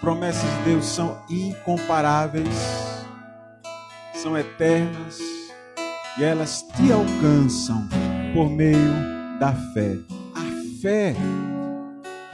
promessas 0.00 0.48
de 0.58 0.70
Deus 0.70 0.84
são 0.84 1.18
incomparáveis, 1.28 3.04
são 4.14 4.36
eternas 4.36 5.18
e 6.18 6.24
elas 6.24 6.62
te 6.74 6.92
alcançam 6.92 7.86
por 8.34 8.48
meio 8.48 9.38
da 9.38 9.52
fé. 9.74 9.96
A 10.34 10.80
fé 10.80 11.14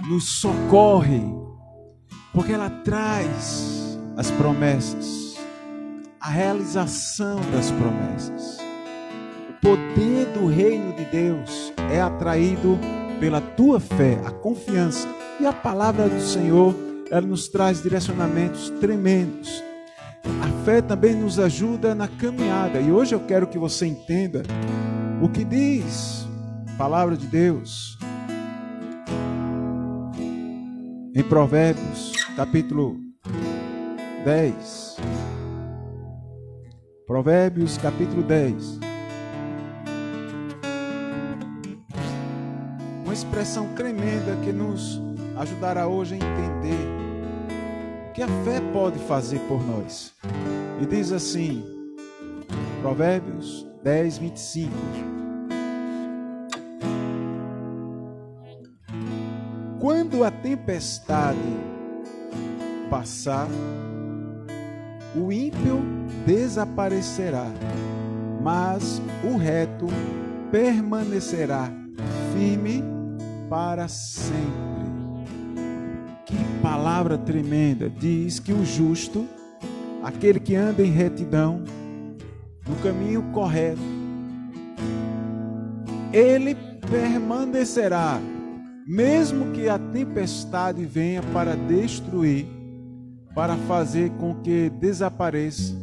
nos 0.09 0.40
socorre 0.40 1.22
porque 2.33 2.53
ela 2.53 2.71
traz 2.71 3.99
as 4.17 4.31
promessas, 4.31 5.37
a 6.21 6.29
realização 6.29 7.40
das 7.53 7.71
promessas. 7.71 8.58
O 9.51 9.60
poder 9.60 10.26
do 10.35 10.47
reino 10.47 10.92
de 10.94 11.04
Deus 11.06 11.72
é 11.90 12.01
atraído 12.01 12.79
pela 13.21 13.40
tua 13.40 13.79
fé, 13.79 14.21
a 14.24 14.31
confiança 14.31 15.08
e 15.40 15.47
a 15.47 15.53
palavra 15.53 16.09
do 16.09 16.20
Senhor 16.20 16.74
ela 17.12 17.27
nos 17.27 17.47
traz 17.47 17.83
direcionamentos 17.83 18.70
tremendos. 18.80 19.62
A 20.43 20.65
fé 20.65 20.80
também 20.80 21.15
nos 21.15 21.38
ajuda 21.38 21.95
na 21.95 22.09
caminhada. 22.09 22.80
E 22.80 22.91
hoje 22.91 23.15
eu 23.15 23.21
quero 23.21 23.47
que 23.47 23.59
você 23.59 23.85
entenda 23.85 24.43
o 25.21 25.29
que 25.29 25.45
diz 25.45 26.27
a 26.73 26.79
palavra 26.79 27.15
de 27.15 27.27
Deus 27.27 27.98
em 31.15 31.23
Provérbios, 31.23 32.12
capítulo 32.35 32.98
10. 34.24 34.97
Provérbios, 37.07 37.77
capítulo 37.77 38.23
10. 38.23 38.80
Uma 43.05 43.13
expressão 43.13 43.69
tremenda 43.74 44.35
que 44.43 44.51
nos 44.51 44.99
ajudará 45.37 45.87
hoje 45.87 46.15
a 46.15 46.16
entender 46.16 46.91
que 48.12 48.23
a 48.23 48.29
fé 48.45 48.61
pode 48.73 48.98
fazer 49.01 49.39
por 49.41 49.62
nós. 49.66 50.12
E 50.80 50.87
diz 50.87 51.13
assim, 51.13 51.65
Provérbios 52.82 53.66
10, 53.82 54.18
25. 54.18 54.73
Quando 59.80 60.23
a 60.23 60.30
tempestade 60.30 61.38
passar, 62.90 63.49
o 65.16 65.33
ímpio 65.33 65.80
desaparecerá, 66.27 67.46
mas 68.42 69.00
o 69.24 69.36
reto 69.36 69.86
permanecerá 70.50 71.68
firme 72.34 72.84
para 73.48 73.88
sempre 73.88 74.71
palavra 76.62 77.19
tremenda 77.19 77.91
diz 77.91 78.38
que 78.38 78.52
o 78.52 78.64
justo, 78.64 79.27
aquele 80.02 80.39
que 80.39 80.55
anda 80.55 80.83
em 80.83 80.91
retidão, 80.91 81.64
no 82.69 82.77
caminho 82.77 83.22
correto, 83.33 83.80
ele 86.12 86.55
permanecerá, 86.91 88.20
mesmo 88.86 89.52
que 89.52 89.69
a 89.69 89.78
tempestade 89.78 90.84
venha 90.84 91.22
para 91.33 91.56
destruir, 91.56 92.46
para 93.34 93.56
fazer 93.56 94.11
com 94.12 94.34
que 94.36 94.69
desapareça 94.70 95.74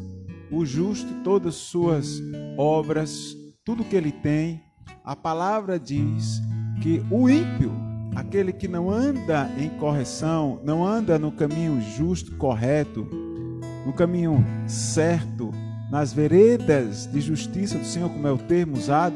o 0.51 0.65
justo 0.65 1.13
todas 1.23 1.55
as 1.55 1.61
suas 1.61 2.21
obras, 2.57 3.35
tudo 3.63 3.83
que 3.83 3.95
ele 3.95 4.11
tem. 4.11 4.61
A 5.03 5.15
palavra 5.15 5.79
diz 5.79 6.41
que 6.81 7.03
o 7.09 7.29
ímpio 7.29 7.88
aquele 8.15 8.51
que 8.51 8.67
não 8.67 8.89
anda 8.89 9.49
em 9.57 9.69
correção, 9.69 10.59
não 10.63 10.85
anda 10.85 11.17
no 11.19 11.31
caminho 11.31 11.81
justo, 11.81 12.35
correto, 12.35 13.07
no 13.85 13.93
caminho 13.93 14.45
certo, 14.67 15.51
nas 15.91 16.13
veredas 16.13 17.07
de 17.07 17.19
justiça 17.21 17.77
do 17.77 17.85
Senhor, 17.85 18.09
como 18.09 18.27
é 18.27 18.31
o 18.31 18.37
termo 18.37 18.77
usado, 18.77 19.15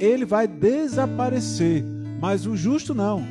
ele 0.00 0.24
vai 0.24 0.48
desaparecer, 0.48 1.84
mas 2.20 2.46
o 2.46 2.56
justo 2.56 2.94
não. 2.94 3.22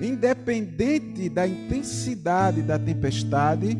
Independente 0.00 1.28
da 1.28 1.46
intensidade 1.46 2.62
da 2.62 2.78
tempestade, 2.78 3.76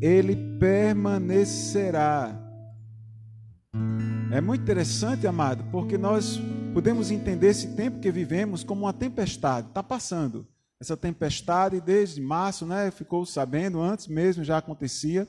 ele 0.00 0.36
permanecerá. 0.58 2.40
É 4.30 4.40
muito 4.40 4.62
interessante, 4.62 5.26
amado, 5.26 5.64
porque 5.70 5.96
nós 5.96 6.40
podemos 6.74 7.12
entender 7.12 7.50
esse 7.50 7.76
tempo 7.76 8.00
que 8.00 8.10
vivemos 8.10 8.64
como 8.64 8.80
uma 8.84 8.92
tempestade. 8.92 9.68
Está 9.68 9.80
passando. 9.80 10.44
Essa 10.80 10.96
tempestade, 10.96 11.80
desde 11.80 12.20
março, 12.20 12.66
né, 12.66 12.90
ficou 12.90 13.24
sabendo, 13.24 13.80
antes 13.80 14.08
mesmo 14.08 14.42
já 14.42 14.58
acontecia. 14.58 15.28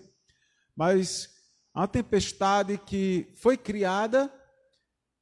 Mas 0.75 1.29
a 1.71 1.85
tempestade 1.85 2.79
que 2.79 3.31
foi 3.35 3.57
criada, 3.57 4.33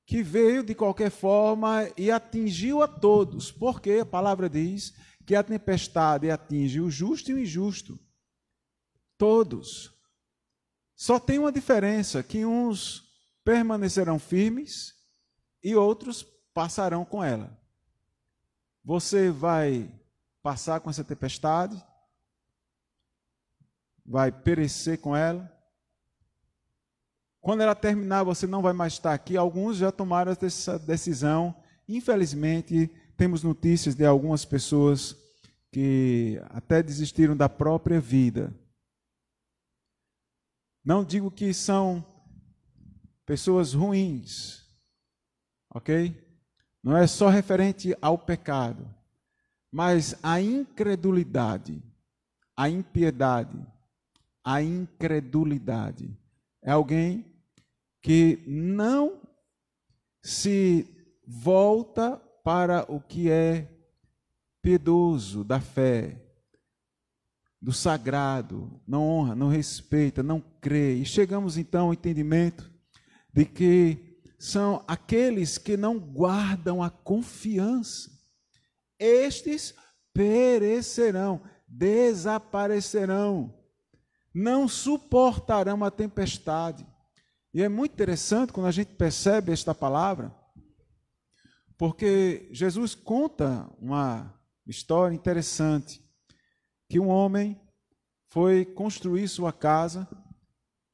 que 0.06 0.24
veio 0.24 0.64
de 0.64 0.74
qualquer 0.74 1.12
forma 1.12 1.90
e 1.98 2.10
atingiu 2.10 2.82
a 2.82 2.88
todos. 2.88 3.52
Porque 3.52 4.00
a 4.02 4.06
palavra 4.06 4.50
diz 4.50 4.94
que 5.26 5.36
a 5.36 5.44
tempestade 5.44 6.32
atinge 6.32 6.80
o 6.80 6.90
justo 6.90 7.32
e 7.32 7.34
o 7.34 7.40
injusto. 7.40 8.00
Todos. 9.18 9.92
Só 10.96 11.20
tem 11.20 11.38
uma 11.38 11.52
diferença: 11.52 12.24
que 12.24 12.46
uns 12.46 13.04
permanecerão 13.44 14.18
firmes 14.18 15.03
e 15.64 15.76
outros 15.76 16.24
passarão 16.54 17.06
com 17.06 17.24
ela. 17.24 17.58
Você 18.84 19.32
vai 19.32 19.90
passar 20.42 20.82
com 20.82 20.90
essa 20.90 21.04
tempestade, 21.04 21.82
vai 24.06 24.32
perecer 24.32 25.00
com 25.00 25.16
ela. 25.16 25.50
Quando 27.40 27.62
ela 27.62 27.76
terminar, 27.76 28.24
você 28.24 28.46
não 28.46 28.62
vai 28.62 28.74
mais 28.74 28.94
estar 28.94 29.14
aqui. 29.14 29.38
Alguns 29.38 29.78
já 29.78 29.92
tomaram 29.92 30.32
essa 30.32 30.78
decisão. 30.78 31.56
Infelizmente, 31.88 32.88
temos 33.18 33.44
notícias 33.44 33.96
de 33.96 34.06
algumas 34.06 34.46
pessoas 34.46 35.16
que 35.72 36.42
até 36.50 36.84
desistiram 36.84 37.36
da 37.36 37.50
própria 37.50 38.00
vida. 38.00 38.54
Não 40.84 41.04
digo 41.04 41.32
que 41.32 41.54
são 41.54 42.06
pessoas 43.26 43.74
ruins, 43.74 44.63
ok? 45.74 46.16
Não 46.84 46.96
é 46.96 47.08
só 47.08 47.30
referente 47.30 47.96
ao 48.02 48.18
pecado, 48.18 48.88
mas 49.72 50.16
a 50.22 50.40
incredulidade, 50.42 51.82
a 52.56 52.70
impiedade, 52.70 53.58
a 54.44 54.62
incredulidade. 54.62 56.16
É 56.62 56.72
alguém 56.72 57.26
que 58.02 58.44
não 58.46 59.22
se 60.22 60.86
volta 61.26 62.18
para 62.44 62.86
o 62.92 63.00
que 63.00 63.32
é 63.32 63.70
piedoso 64.62 65.44
da 65.44 65.60
fé, 65.60 66.22
do 67.62 67.72
sagrado, 67.72 68.82
não 68.86 69.08
honra, 69.08 69.36
não 69.36 69.48
respeita, 69.48 70.22
não 70.22 70.42
crê. 70.60 70.96
E 70.96 71.06
chegamos 71.06 71.58
então 71.58 71.88
ao 71.88 71.94
entendimento 71.94 72.70
de 73.34 73.46
que 73.46 74.13
são 74.44 74.84
aqueles 74.86 75.58
que 75.58 75.78
não 75.78 75.98
guardam 75.98 76.84
a 76.84 76.90
confiança. 76.90 78.12
Estes 79.00 79.74
perecerão, 80.14 81.42
desaparecerão, 81.66 83.58
não 84.34 84.68
suportarão 84.68 85.82
a 85.82 85.90
tempestade. 85.90 86.86
E 87.54 87.64
é 87.64 87.70
muito 87.70 87.94
interessante 87.94 88.52
quando 88.52 88.66
a 88.68 88.72
gente 88.72 88.94
percebe 88.96 89.54
esta 89.54 89.74
palavra, 89.74 90.36
porque 91.78 92.50
Jesus 92.52 92.94
conta 92.94 93.70
uma 93.80 94.38
história 94.68 95.16
interessante, 95.16 96.06
que 96.90 97.00
um 97.00 97.08
homem 97.08 97.58
foi 98.28 98.66
construir 98.66 99.30
sua 99.30 99.54
casa 99.54 100.06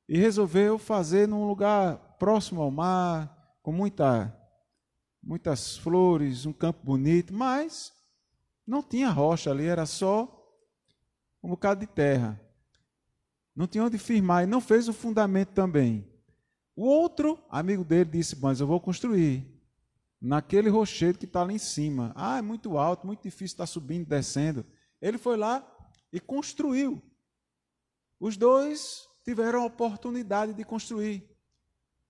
e 0.08 0.20
resolveu 0.20 0.78
fazer 0.78 1.28
num 1.28 1.48
lugar 1.48 1.98
próximo 2.20 2.62
ao 2.62 2.70
mar, 2.70 3.39
com 3.62 3.72
muita, 3.72 4.36
muitas 5.22 5.78
flores, 5.78 6.46
um 6.46 6.54
campo 6.54 6.84
bonito, 6.84 7.34
mas 7.34 7.94
não 8.66 8.84
tinha 8.84 9.10
rocha 9.10 9.52
ali, 9.52 9.66
era 9.66 9.86
só 9.86 10.36
um 11.44 11.50
bocado 11.50 11.82
de 11.82 11.88
terra. 11.88 12.40
Não 13.56 13.68
tinha 13.68 13.84
onde 13.84 13.98
firmar 13.98 14.44
e 14.44 14.48
não 14.48 14.62
fez 14.62 14.88
o 14.88 14.94
fundamento 14.94 15.50
também. 15.50 16.08
O 16.76 16.86
outro 16.86 17.38
amigo 17.50 17.84
dele 17.84 18.10
disse: 18.10 18.40
Mas 18.40 18.62
eu 18.62 18.68
vou 18.68 18.80
construir 18.80 19.46
naquele 20.22 20.70
rochedo 20.70 21.18
que 21.18 21.26
está 21.26 21.44
lá 21.44 21.52
em 21.52 21.58
cima. 21.58 22.14
Ah, 22.16 22.38
é 22.38 22.42
muito 22.42 22.78
alto, 22.78 23.06
muito 23.06 23.24
difícil 23.24 23.54
estar 23.54 23.64
tá 23.64 23.68
subindo, 23.68 24.08
descendo. 24.08 24.66
Ele 25.02 25.18
foi 25.18 25.38
lá 25.38 25.66
e 26.12 26.20
construiu. 26.20 27.02
Os 28.20 28.38
dois 28.38 29.08
tiveram 29.24 29.62
a 29.62 29.66
oportunidade 29.66 30.54
de 30.54 30.64
construir. 30.64 31.30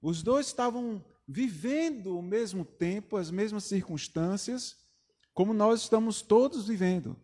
Os 0.02 0.24
dois 0.24 0.48
estavam 0.48 1.04
vivendo 1.32 2.18
o 2.18 2.24
mesmo 2.24 2.66
tempo, 2.66 3.16
as 3.16 3.30
mesmas 3.30 3.64
circunstâncias, 3.66 4.76
como 5.32 5.54
nós 5.54 5.82
estamos 5.82 6.24
todos 6.24 6.68
vivendo. 6.68 7.16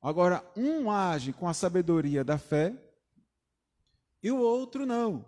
Agora, 0.00 0.48
um 0.56 0.88
age 0.88 1.32
com 1.32 1.48
a 1.48 1.52
sabedoria 1.52 2.22
da 2.22 2.38
fé 2.38 2.72
e 4.22 4.30
o 4.30 4.38
outro 4.38 4.86
não. 4.86 5.24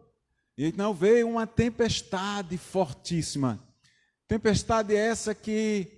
E 0.56 0.66
então 0.66 0.94
veio 0.94 1.28
uma 1.28 1.44
tempestade 1.44 2.56
fortíssima. 2.56 3.60
Tempestade 4.28 4.94
essa 4.94 5.34
que 5.34 5.90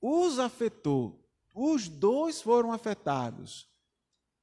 os 0.00 0.40
afetou. 0.40 1.24
Os 1.54 1.86
dois 1.86 2.42
foram 2.42 2.72
afetados. 2.72 3.68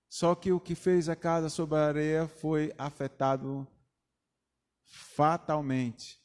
Só 0.08 0.34
que 0.36 0.54
o 0.54 0.60
que 0.60 0.74
fez 0.74 1.10
a 1.10 1.18
casa 1.18 1.50
sobre 1.50 1.78
a 1.78 1.86
areia 1.86 2.28
foi 2.30 2.74
afetado 2.78 3.68
fatalmente, 4.90 6.20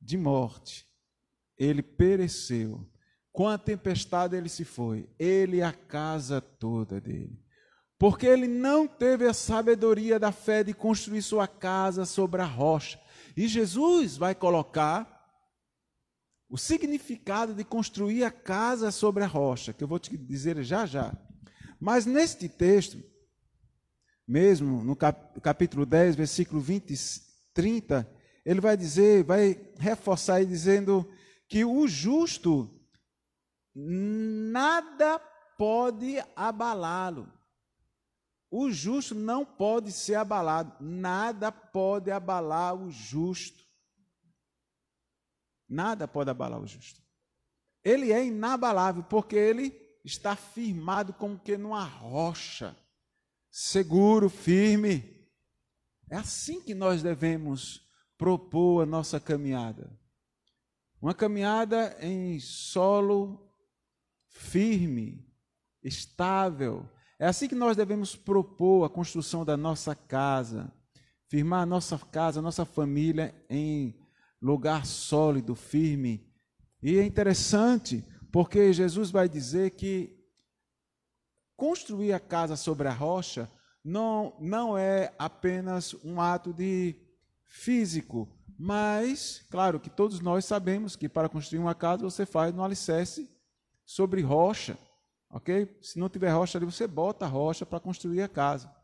de 0.00 0.16
morte. 0.16 0.86
Ele 1.58 1.82
pereceu. 1.82 2.88
Com 3.32 3.48
a 3.48 3.58
tempestade 3.58 4.36
ele 4.36 4.48
se 4.48 4.64
foi, 4.64 5.08
ele 5.18 5.58
e 5.58 5.62
a 5.62 5.72
casa 5.72 6.40
toda 6.40 7.00
dele. 7.00 7.38
Porque 7.98 8.26
ele 8.26 8.46
não 8.46 8.86
teve 8.86 9.26
a 9.26 9.34
sabedoria 9.34 10.18
da 10.18 10.32
fé 10.32 10.62
de 10.62 10.74
construir 10.74 11.22
sua 11.22 11.48
casa 11.48 12.04
sobre 12.04 12.42
a 12.42 12.46
rocha. 12.46 13.00
E 13.36 13.48
Jesus 13.48 14.16
vai 14.16 14.34
colocar 14.34 15.14
o 16.48 16.56
significado 16.56 17.54
de 17.54 17.64
construir 17.64 18.22
a 18.22 18.30
casa 18.30 18.90
sobre 18.90 19.24
a 19.24 19.26
rocha, 19.26 19.72
que 19.72 19.82
eu 19.82 19.88
vou 19.88 19.98
te 19.98 20.16
dizer 20.16 20.62
já 20.62 20.86
já. 20.86 21.16
Mas 21.80 22.06
neste 22.06 22.48
texto, 22.48 23.02
mesmo 24.26 24.82
no 24.82 24.96
capítulo 24.96 25.84
10, 25.84 26.16
versículo 26.16 26.60
20, 26.60 26.94
30, 27.56 28.06
ele 28.44 28.60
vai 28.60 28.76
dizer, 28.76 29.24
vai 29.24 29.58
reforçar 29.78 30.34
aí 30.34 30.46
dizendo 30.46 31.10
que 31.48 31.64
o 31.64 31.88
justo 31.88 32.70
nada 33.74 35.18
pode 35.56 36.22
abalá-lo. 36.36 37.32
O 38.50 38.70
justo 38.70 39.14
não 39.14 39.44
pode 39.44 39.90
ser 39.90 40.16
abalado, 40.16 40.76
nada 40.80 41.50
pode 41.50 42.10
abalar 42.10 42.74
o 42.74 42.90
justo. 42.90 43.64
Nada 45.68 46.06
pode 46.06 46.30
abalar 46.30 46.60
o 46.60 46.66
justo. 46.66 47.02
Ele 47.82 48.12
é 48.12 48.24
inabalável 48.24 49.02
porque 49.02 49.34
ele 49.34 49.74
está 50.04 50.36
firmado 50.36 51.12
como 51.14 51.38
que 51.38 51.56
numa 51.56 51.82
rocha, 51.82 52.76
seguro, 53.50 54.28
firme. 54.28 55.15
É 56.08 56.16
assim 56.16 56.60
que 56.60 56.74
nós 56.74 57.02
devemos 57.02 57.82
propor 58.16 58.82
a 58.82 58.86
nossa 58.86 59.18
caminhada. 59.18 59.90
Uma 61.00 61.14
caminhada 61.14 61.96
em 62.00 62.38
solo 62.40 63.52
firme, 64.28 65.26
estável. 65.82 66.88
É 67.18 67.26
assim 67.26 67.48
que 67.48 67.54
nós 67.54 67.76
devemos 67.76 68.14
propor 68.14 68.84
a 68.84 68.90
construção 68.90 69.44
da 69.44 69.56
nossa 69.56 69.94
casa, 69.94 70.72
firmar 71.28 71.62
a 71.62 71.66
nossa 71.66 71.98
casa, 71.98 72.38
a 72.38 72.42
nossa 72.42 72.64
família 72.64 73.34
em 73.48 73.98
lugar 74.40 74.86
sólido, 74.86 75.54
firme. 75.54 76.32
E 76.82 76.98
é 76.98 77.04
interessante, 77.04 78.04
porque 78.30 78.72
Jesus 78.72 79.10
vai 79.10 79.28
dizer 79.28 79.70
que 79.70 80.16
construir 81.56 82.12
a 82.12 82.20
casa 82.20 82.54
sobre 82.54 82.86
a 82.86 82.92
rocha 82.92 83.50
não, 83.86 84.34
não 84.40 84.76
é 84.76 85.14
apenas 85.16 85.94
um 86.04 86.20
ato 86.20 86.52
de 86.52 86.96
físico, 87.44 88.28
mas, 88.58 89.46
claro 89.48 89.78
que 89.78 89.88
todos 89.88 90.18
nós 90.18 90.44
sabemos 90.44 90.96
que 90.96 91.08
para 91.08 91.28
construir 91.28 91.60
uma 91.60 91.74
casa 91.74 92.02
você 92.02 92.26
faz 92.26 92.52
no 92.52 92.64
alicerce 92.64 93.30
sobre 93.84 94.22
rocha, 94.22 94.76
ok? 95.30 95.78
Se 95.80 96.00
não 96.00 96.08
tiver 96.08 96.30
rocha 96.30 96.58
ali, 96.58 96.66
você 96.66 96.88
bota 96.88 97.26
a 97.26 97.28
rocha 97.28 97.64
para 97.64 97.78
construir 97.78 98.22
a 98.22 98.28
casa. 98.28 98.74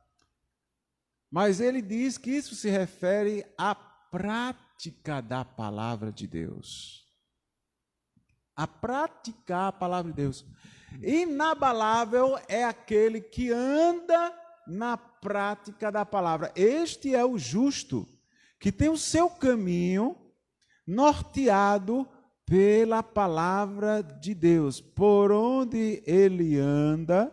Mas 1.29 1.61
ele 1.61 1.83
diz 1.83 2.17
que 2.17 2.31
isso 2.31 2.55
se 2.55 2.71
refere 2.71 3.45
à 3.59 3.75
prática 3.75 5.21
da 5.21 5.45
palavra 5.45 6.13
de 6.13 6.29
Deus. 6.29 7.09
A 8.55 8.69
praticar 8.69 9.69
a 9.69 9.73
palavra 9.73 10.13
de 10.13 10.17
Deus. 10.17 10.45
Inabalável 11.03 12.39
é 12.47 12.63
aquele 12.63 13.21
que 13.21 13.51
anda 13.51 14.42
na 14.73 14.97
prática 14.97 15.93
da 15.93 16.05
palavra. 16.05 16.51
Este 16.57 17.15
é 17.15 17.25
o 17.25 17.39
justo, 17.39 18.09
que 18.59 18.73
tem 18.73 18.89
o 18.89 18.97
seu 18.97 19.29
caminho 19.29 20.17
norteado 20.87 22.09
pela 22.47 23.03
palavra 23.03 24.03
de 24.03 24.35
Deus. 24.35 24.81
Por 24.81 25.31
onde 25.31 26.03
ele 26.07 26.59
anda, 26.59 27.31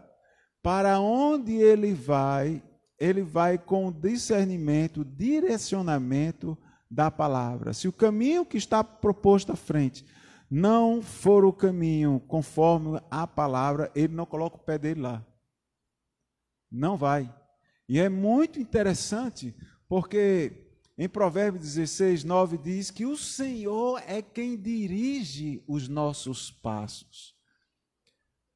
para 0.61 0.99
onde 0.99 1.53
ele 1.53 1.93
vai, 1.93 2.61
ele 2.99 3.21
vai 3.21 3.57
com 3.57 3.91
discernimento, 3.91 5.05
direcionamento 5.05 6.57
da 6.91 7.09
palavra. 7.09 7.73
Se 7.73 7.87
o 7.87 7.93
caminho 7.93 8.45
que 8.45 8.57
está 8.57 8.83
proposto 8.83 9.53
à 9.53 9.55
frente 9.55 10.05
não 10.51 11.01
for 11.01 11.45
o 11.45 11.53
caminho 11.53 12.21
conforme 12.27 12.99
a 13.09 13.25
palavra, 13.25 13.89
ele 13.95 14.13
não 14.13 14.25
coloca 14.25 14.57
o 14.57 14.59
pé 14.59 14.77
dele 14.77 15.01
lá. 15.01 15.23
Não 16.71 16.95
vai. 16.97 17.33
E 17.87 17.99
é 17.99 18.09
muito 18.09 18.59
interessante, 18.59 19.55
porque 19.87 20.69
em 20.97 21.07
Provérbios 21.07 21.63
16, 21.63 22.23
9 22.23 22.57
diz 22.57 22.91
que 22.91 23.05
o 23.05 23.15
Senhor 23.15 24.01
é 24.05 24.21
quem 24.21 24.55
dirige 24.61 25.63
os 25.67 25.87
nossos 25.87 26.51
passos. 26.51 27.33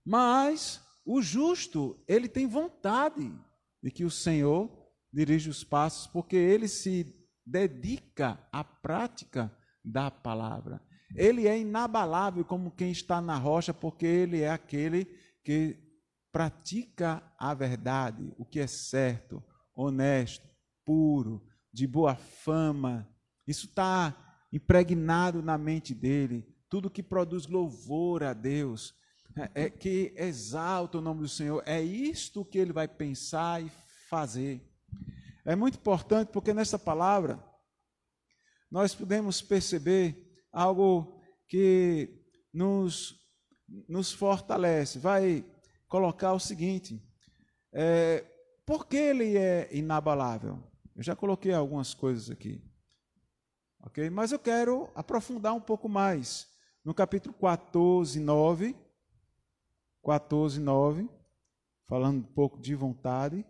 Mas 0.05 0.81
o 1.05 1.21
justo, 1.21 2.03
ele 2.07 2.27
tem 2.27 2.47
vontade 2.47 3.33
de 3.81 3.89
que 3.89 4.05
o 4.05 4.11
Senhor 4.11 4.69
dirija 5.11 5.49
os 5.49 5.63
passos, 5.63 6.07
porque 6.07 6.35
ele 6.35 6.67
se 6.67 7.15
dedica 7.45 8.39
à 8.51 8.63
prática 8.63 9.55
da 9.83 10.09
palavra. 10.09 10.81
Ele 11.15 11.47
é 11.47 11.59
inabalável 11.59 12.43
como 12.43 12.71
quem 12.71 12.91
está 12.91 13.21
na 13.21 13.37
rocha, 13.37 13.73
porque 13.73 14.05
ele 14.05 14.41
é 14.41 14.49
aquele 14.49 15.05
que 15.43 15.77
pratica 16.33 17.23
a 17.37 17.53
verdade, 17.53 18.33
o 18.39 18.43
que 18.43 18.59
é 18.59 18.65
certo, 18.65 19.41
honesto, 19.75 20.49
puro, 20.83 21.45
de 21.71 21.85
boa 21.85 22.15
fama. 22.15 23.07
Isso 23.47 23.67
está 23.67 24.43
impregnado 24.51 25.43
na 25.43 25.59
mente 25.59 25.93
dele. 25.93 26.43
Tudo 26.67 26.89
que 26.89 27.03
produz 27.03 27.45
louvor 27.45 28.23
a 28.23 28.33
Deus, 28.33 28.95
é, 29.37 29.65
é 29.65 29.69
que 29.69 30.11
exalta 30.17 30.97
o 30.97 31.01
nome 31.01 31.21
do 31.21 31.29
Senhor, 31.29 31.61
é 31.67 31.79
isto 31.79 32.43
que 32.43 32.57
ele 32.57 32.73
vai 32.73 32.87
pensar 32.87 33.63
e 33.63 33.71
fazer. 34.09 34.67
É 35.45 35.55
muito 35.55 35.77
importante 35.77 36.29
porque 36.29 36.51
nessa 36.51 36.79
palavra 36.79 37.43
nós 38.71 38.95
podemos 38.95 39.39
perceber 39.39 40.33
algo 40.51 41.21
que 41.47 42.25
nos, 42.51 43.19
nos 43.87 44.11
fortalece. 44.11 44.97
Vai 44.97 45.45
colocar 45.93 46.33
o 46.33 46.39
seguinte: 46.39 46.99
é, 47.71 48.25
por 48.65 48.87
que 48.87 48.97
ele 48.97 49.37
é 49.37 49.69
inabalável? 49.71 50.57
Eu 50.95 51.03
já 51.03 51.15
coloquei 51.15 51.53
algumas 51.53 51.93
coisas 51.93 52.31
aqui. 52.31 52.63
Ok? 53.79 54.09
Mas 54.09 54.31
eu 54.31 54.39
quero 54.39 54.89
aprofundar 54.95 55.53
um 55.53 55.61
pouco 55.61 55.87
mais. 55.87 56.47
No 56.83 56.95
capítulo 56.95 57.35
14, 57.35 58.19
9. 58.19 58.75
14, 60.03 60.59
9. 60.59 61.07
Falando 61.87 62.21
um 62.21 62.33
pouco 62.33 62.59
de 62.59 62.73
vontade. 62.73 63.45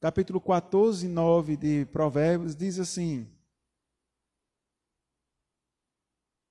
Capítulo 0.00 0.40
14, 0.40 1.06
9 1.06 1.56
de 1.58 1.84
Provérbios 1.84 2.56
diz 2.56 2.78
assim: 2.78 3.30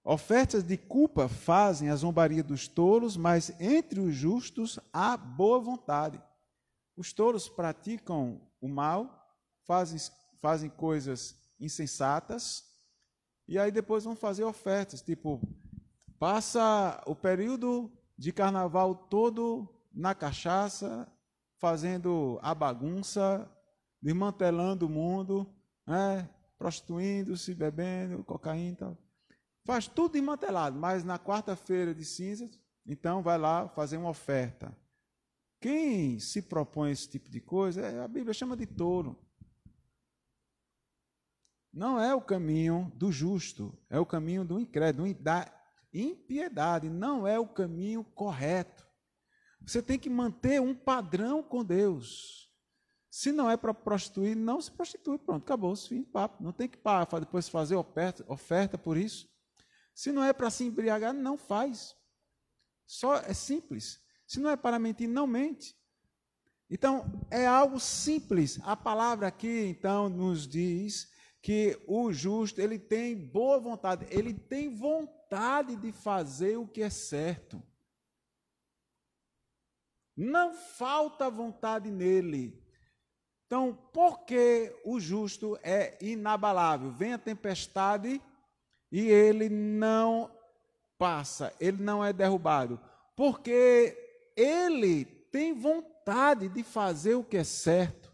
Ofertas 0.04 0.64
de 0.64 0.78
culpa 0.78 1.28
fazem 1.28 1.90
a 1.90 1.96
zombaria 1.96 2.44
dos 2.44 2.68
tolos, 2.68 3.16
mas 3.16 3.54
entre 3.60 4.00
os 4.00 4.16
justos 4.16 4.80
há 4.92 5.16
boa 5.16 5.60
vontade. 5.60 6.22
Os 6.98 7.14
tolos 7.14 7.48
praticam 7.48 8.42
o 8.60 8.68
mal, 8.68 9.38
fazem, 9.66 10.00
fazem 10.42 10.70
coisas 10.70 11.36
insensatas, 11.60 12.64
e 13.48 13.60
aí 13.60 13.72
depois 13.72 14.04
vão 14.04 14.16
fazer 14.16 14.44
ofertas, 14.44 15.02
tipo, 15.02 15.40
passa 16.18 17.02
o 17.06 17.16
período 17.16 17.92
de 18.18 18.32
carnaval 18.32 18.96
todo 18.96 19.68
na 19.94 20.16
cachaça, 20.16 21.08
fazendo 21.58 22.40
a 22.42 22.56
bagunça, 22.56 23.48
desmantelando 24.02 24.88
o 24.88 24.90
mundo, 24.90 25.48
né? 25.86 26.28
prostituindo-se, 26.58 27.54
bebendo, 27.54 28.24
cocaína 28.24 28.78
tal. 28.78 28.98
Faz 29.66 29.88
tudo 29.88 30.14
desmantelado, 30.14 30.78
mas 30.80 31.04
na 31.04 31.20
quarta-feira 31.20 31.94
de 31.94 32.04
cinzas, 32.04 32.60
então 32.86 33.22
vai 33.22 33.38
lá 33.38 33.70
fazer 33.70 33.98
uma 33.98 34.10
oferta. 34.10 34.76
Quem 35.60 36.20
se 36.20 36.42
propõe 36.42 36.92
esse 36.92 37.08
tipo 37.08 37.30
de 37.30 37.40
coisa, 37.40 37.82
é, 37.82 38.00
a 38.00 38.08
Bíblia 38.08 38.34
chama 38.34 38.58
de 38.58 38.66
touro. 38.66 39.20
Não 41.72 42.00
é 42.00 42.14
o 42.14 42.22
caminho 42.22 42.92
do 42.96 43.12
justo, 43.12 43.78
é 43.90 44.00
o 44.00 44.06
caminho 44.06 44.44
do 44.44 44.60
incrédulo, 44.60 45.14
da, 45.14 45.46
impiedade, 45.94 46.90
não 46.90 47.28
é 47.28 47.40
o 47.40 47.48
caminho 47.48 48.04
correto. 48.04 48.88
Você 49.62 49.82
tem 49.82 50.00
que 50.00 50.10
manter 50.10 50.60
um 50.60 50.74
padrão 50.74 51.44
com 51.44 51.64
Deus. 51.64 52.50
Se 53.10 53.32
não 53.32 53.50
é 53.50 53.58
para 53.58 53.74
prostituir, 53.74 54.36
não 54.36 54.62
se 54.62 54.72
prostitui. 54.72 55.20
Pronto, 55.20 55.44
acabou, 55.44 55.76
fim 55.76 56.02
papo. 56.02 56.42
Não 56.42 56.52
tem 56.52 56.68
que 56.68 56.78
depois 57.20 57.50
fazer 57.50 57.76
oferta, 57.76 58.26
oferta 58.28 58.78
por 58.78 58.98
isso. 58.98 59.30
Se 59.94 60.12
não 60.12 60.24
é 60.24 60.34
para 60.34 60.50
se 60.50 60.64
embriagar, 60.64 61.14
não 61.14 61.38
faz. 61.38 61.96
Só 62.86 63.16
é 63.18 63.34
simples. 63.34 64.02
Se 64.26 64.40
não 64.40 64.50
é 64.50 64.56
para 64.56 64.80
mentir, 64.80 65.08
não 65.08 65.28
mente. 65.28 65.76
Então, 66.70 67.06
é 67.30 67.46
algo 67.46 67.80
simples. 67.80 68.60
A 68.64 68.76
palavra 68.76 69.28
aqui, 69.28 69.66
então, 69.66 70.08
nos 70.08 70.48
diz 70.48 71.12
que 71.42 71.82
o 71.88 72.14
justo, 72.14 72.62
ele 72.62 72.80
tem 72.80 73.16
boa 73.16 73.60
vontade, 73.60 74.06
ele 74.10 74.34
tem 74.34 74.74
vontade 74.74 75.76
de 75.76 75.92
fazer 75.92 76.58
o 76.58 76.68
que 76.68 76.82
é 76.82 76.90
certo. 76.90 77.62
Não 80.16 80.54
falta 80.54 81.30
vontade 81.30 81.90
nele. 81.90 82.62
Então, 83.48 83.74
por 83.92 84.24
que 84.24 84.74
o 84.86 85.00
justo 85.00 85.60
é 85.62 85.98
inabalável? 86.02 86.92
Vem 86.92 87.14
a 87.14 87.18
tempestade 87.18 88.22
e 88.92 89.08
ele 89.08 89.50
não 89.50 90.30
passa, 90.98 91.54
ele 91.60 91.82
não 91.82 92.04
é 92.04 92.12
derrubado. 92.12 92.80
Porque 93.16 93.98
ele 94.36 95.06
tem 95.32 95.54
vontade 95.54 96.50
de 96.50 96.64
fazer 96.64 97.16
o 97.16 97.24
que 97.24 97.38
é 97.38 97.44
certo. 97.44 98.12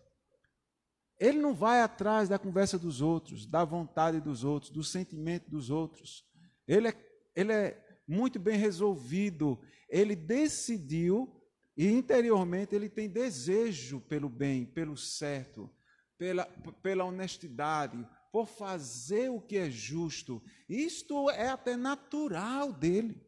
Ele 1.19 1.39
não 1.39 1.53
vai 1.53 1.81
atrás 1.81 2.29
da 2.29 2.38
conversa 2.38 2.77
dos 2.77 3.01
outros, 3.01 3.46
da 3.46 3.65
vontade 3.65 4.22
dos 4.22 4.43
outros, 4.43 4.72
do 4.72 4.84
sentimento 4.84 5.50
dos 5.50 5.69
outros. 5.69 6.24
Ele 6.67 6.89
é, 6.89 6.93
ele 7.36 7.51
é 7.51 8.01
muito 8.07 8.39
bem 8.39 8.57
resolvido. 8.57 9.60
Ele 9.89 10.15
decidiu 10.15 11.34
e 11.75 11.88
interiormente 11.88 12.75
ele 12.75 12.89
tem 12.89 13.10
desejo 13.10 14.00
pelo 14.01 14.29
bem, 14.29 14.65
pelo 14.65 14.96
certo, 14.96 15.69
pela, 16.17 16.46
pela 16.81 17.05
honestidade, 17.05 18.07
por 18.38 18.46
fazer 18.46 19.32
o 19.32 19.41
que 19.41 19.58
é 19.58 19.67
justo. 19.67 20.44
Isto 20.70 21.27
é 21.32 21.48
até 21.48 21.75
natural 21.75 22.72
dele. 22.72 23.20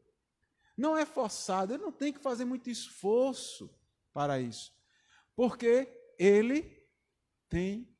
Não 0.77 0.95
é 0.95 1.03
forçado, 1.03 1.73
ele 1.73 1.81
não 1.81 1.91
tem 1.91 2.13
que 2.13 2.19
fazer 2.19 2.45
muito 2.45 2.69
esforço 2.69 3.75
para 4.13 4.39
isso. 4.39 4.71
Porque 5.35 5.91
ele 6.19 6.87
tem 7.49 7.91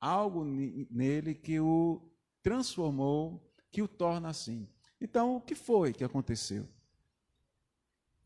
algo 0.00 0.44
nele 0.44 1.32
que 1.32 1.60
o 1.60 2.12
transformou, 2.42 3.48
que 3.70 3.80
o 3.80 3.86
torna 3.86 4.28
assim. 4.28 4.68
Então, 5.00 5.36
o 5.36 5.40
que 5.40 5.54
foi 5.54 5.92
que 5.92 6.02
aconteceu? 6.02 6.68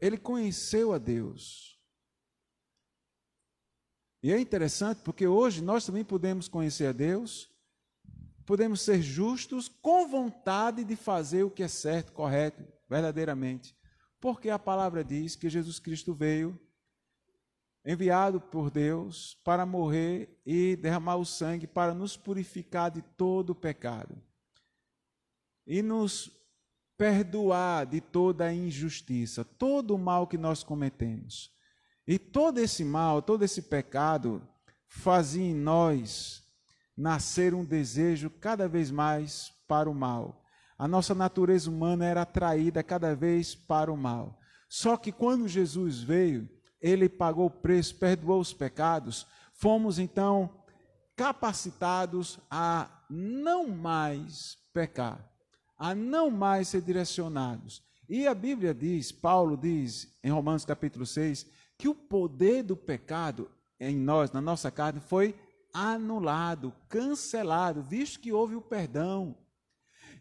Ele 0.00 0.16
conheceu 0.16 0.94
a 0.94 0.96
Deus. 0.96 1.78
E 4.22 4.32
é 4.32 4.40
interessante 4.40 5.02
porque 5.02 5.26
hoje 5.26 5.62
nós 5.62 5.84
também 5.84 6.02
podemos 6.02 6.48
conhecer 6.48 6.86
a 6.86 6.92
Deus, 6.92 7.54
podemos 8.46 8.80
ser 8.80 9.02
justos 9.02 9.68
com 9.68 10.06
vontade 10.06 10.84
de 10.84 10.94
fazer 10.94 11.42
o 11.42 11.50
que 11.50 11.64
é 11.64 11.68
certo, 11.68 12.12
correto, 12.12 12.64
verdadeiramente. 12.88 13.76
Porque 14.20 14.48
a 14.48 14.58
palavra 14.58 15.04
diz 15.04 15.34
que 15.34 15.50
Jesus 15.50 15.80
Cristo 15.80 16.14
veio 16.14 16.58
enviado 17.84 18.40
por 18.40 18.70
Deus 18.70 19.36
para 19.44 19.66
morrer 19.66 20.40
e 20.46 20.76
derramar 20.76 21.16
o 21.16 21.24
sangue 21.24 21.66
para 21.66 21.92
nos 21.92 22.16
purificar 22.16 22.90
de 22.90 23.02
todo 23.02 23.50
o 23.50 23.54
pecado 23.54 24.16
e 25.66 25.82
nos 25.82 26.30
perdoar 26.96 27.84
de 27.86 28.00
toda 28.00 28.46
a 28.46 28.54
injustiça, 28.54 29.44
todo 29.44 29.94
o 29.94 29.98
mal 29.98 30.26
que 30.26 30.38
nós 30.38 30.62
cometemos. 30.62 31.52
E 32.06 32.18
todo 32.18 32.58
esse 32.58 32.84
mal, 32.84 33.20
todo 33.20 33.44
esse 33.44 33.62
pecado 33.62 34.46
fazia 34.86 35.44
em 35.44 35.54
nós 35.54 36.45
nascer 36.96 37.54
um 37.54 37.64
desejo 37.64 38.30
cada 38.30 38.68
vez 38.68 38.90
mais 38.90 39.52
para 39.68 39.90
o 39.90 39.94
mal. 39.94 40.44
A 40.78 40.86
nossa 40.86 41.14
natureza 41.14 41.70
humana 41.70 42.04
era 42.04 42.22
atraída 42.22 42.82
cada 42.82 43.14
vez 43.14 43.54
para 43.54 43.92
o 43.92 43.96
mal. 43.96 44.38
Só 44.68 44.96
que 44.96 45.12
quando 45.12 45.48
Jesus 45.48 46.00
veio, 46.00 46.48
ele 46.80 47.08
pagou 47.08 47.46
o 47.46 47.50
preço, 47.50 47.94
perdoou 47.96 48.40
os 48.40 48.52
pecados, 48.52 49.26
fomos 49.54 49.98
então 49.98 50.62
capacitados 51.16 52.38
a 52.50 52.88
não 53.08 53.68
mais 53.68 54.58
pecar 54.72 55.36
a 55.78 55.94
não 55.94 56.30
mais 56.30 56.68
ser 56.68 56.80
direcionados. 56.80 57.82
E 58.08 58.26
a 58.26 58.34
Bíblia 58.34 58.72
diz, 58.72 59.12
Paulo 59.12 59.56
diz 59.56 60.16
em 60.22 60.30
Romanos 60.30 60.64
capítulo 60.64 61.04
6, 61.04 61.46
que 61.76 61.88
o 61.88 61.94
poder 61.94 62.62
do 62.62 62.76
pecado 62.76 63.50
em 63.78 63.96
nós, 63.96 64.32
na 64.32 64.40
nossa 64.40 64.70
carne, 64.70 65.00
foi 65.00 65.34
anulado, 65.76 66.74
cancelado, 66.88 67.82
visto 67.82 68.20
que 68.20 68.32
houve 68.32 68.54
o 68.54 68.62
perdão. 68.62 69.36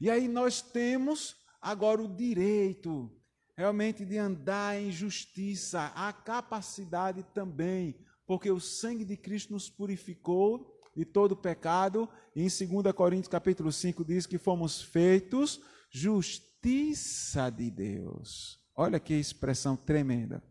E 0.02 0.10
aí 0.10 0.28
nós 0.28 0.62
temos 0.62 1.38
agora 1.62 2.04
o 2.04 2.14
direito 2.14 3.10
realmente 3.56 4.04
de 4.04 4.18
andar 4.18 4.78
em 4.78 4.92
justiça, 4.92 5.94
a 5.96 6.12
capacidade 6.12 7.24
também, 7.34 7.96
porque 8.28 8.52
o 8.52 8.60
sangue 8.60 9.06
de 9.06 9.16
Cristo 9.16 9.54
nos 9.54 9.70
purificou 9.70 10.78
de 10.94 11.06
todo 11.06 11.38
pecado. 11.38 12.10
E 12.36 12.42
em 12.42 12.50
2 12.50 12.94
Coríntios 12.94 13.30
capítulo 13.30 13.72
5 13.72 14.04
diz 14.04 14.26
que 14.26 14.38
fomos 14.38 14.82
feitos 14.82 15.62
justiça 15.90 17.50
de 17.50 17.72
Deus. 17.72 18.60
Olha 18.76 19.00
que 19.00 19.14
expressão 19.14 19.78
tremenda. 19.78 20.44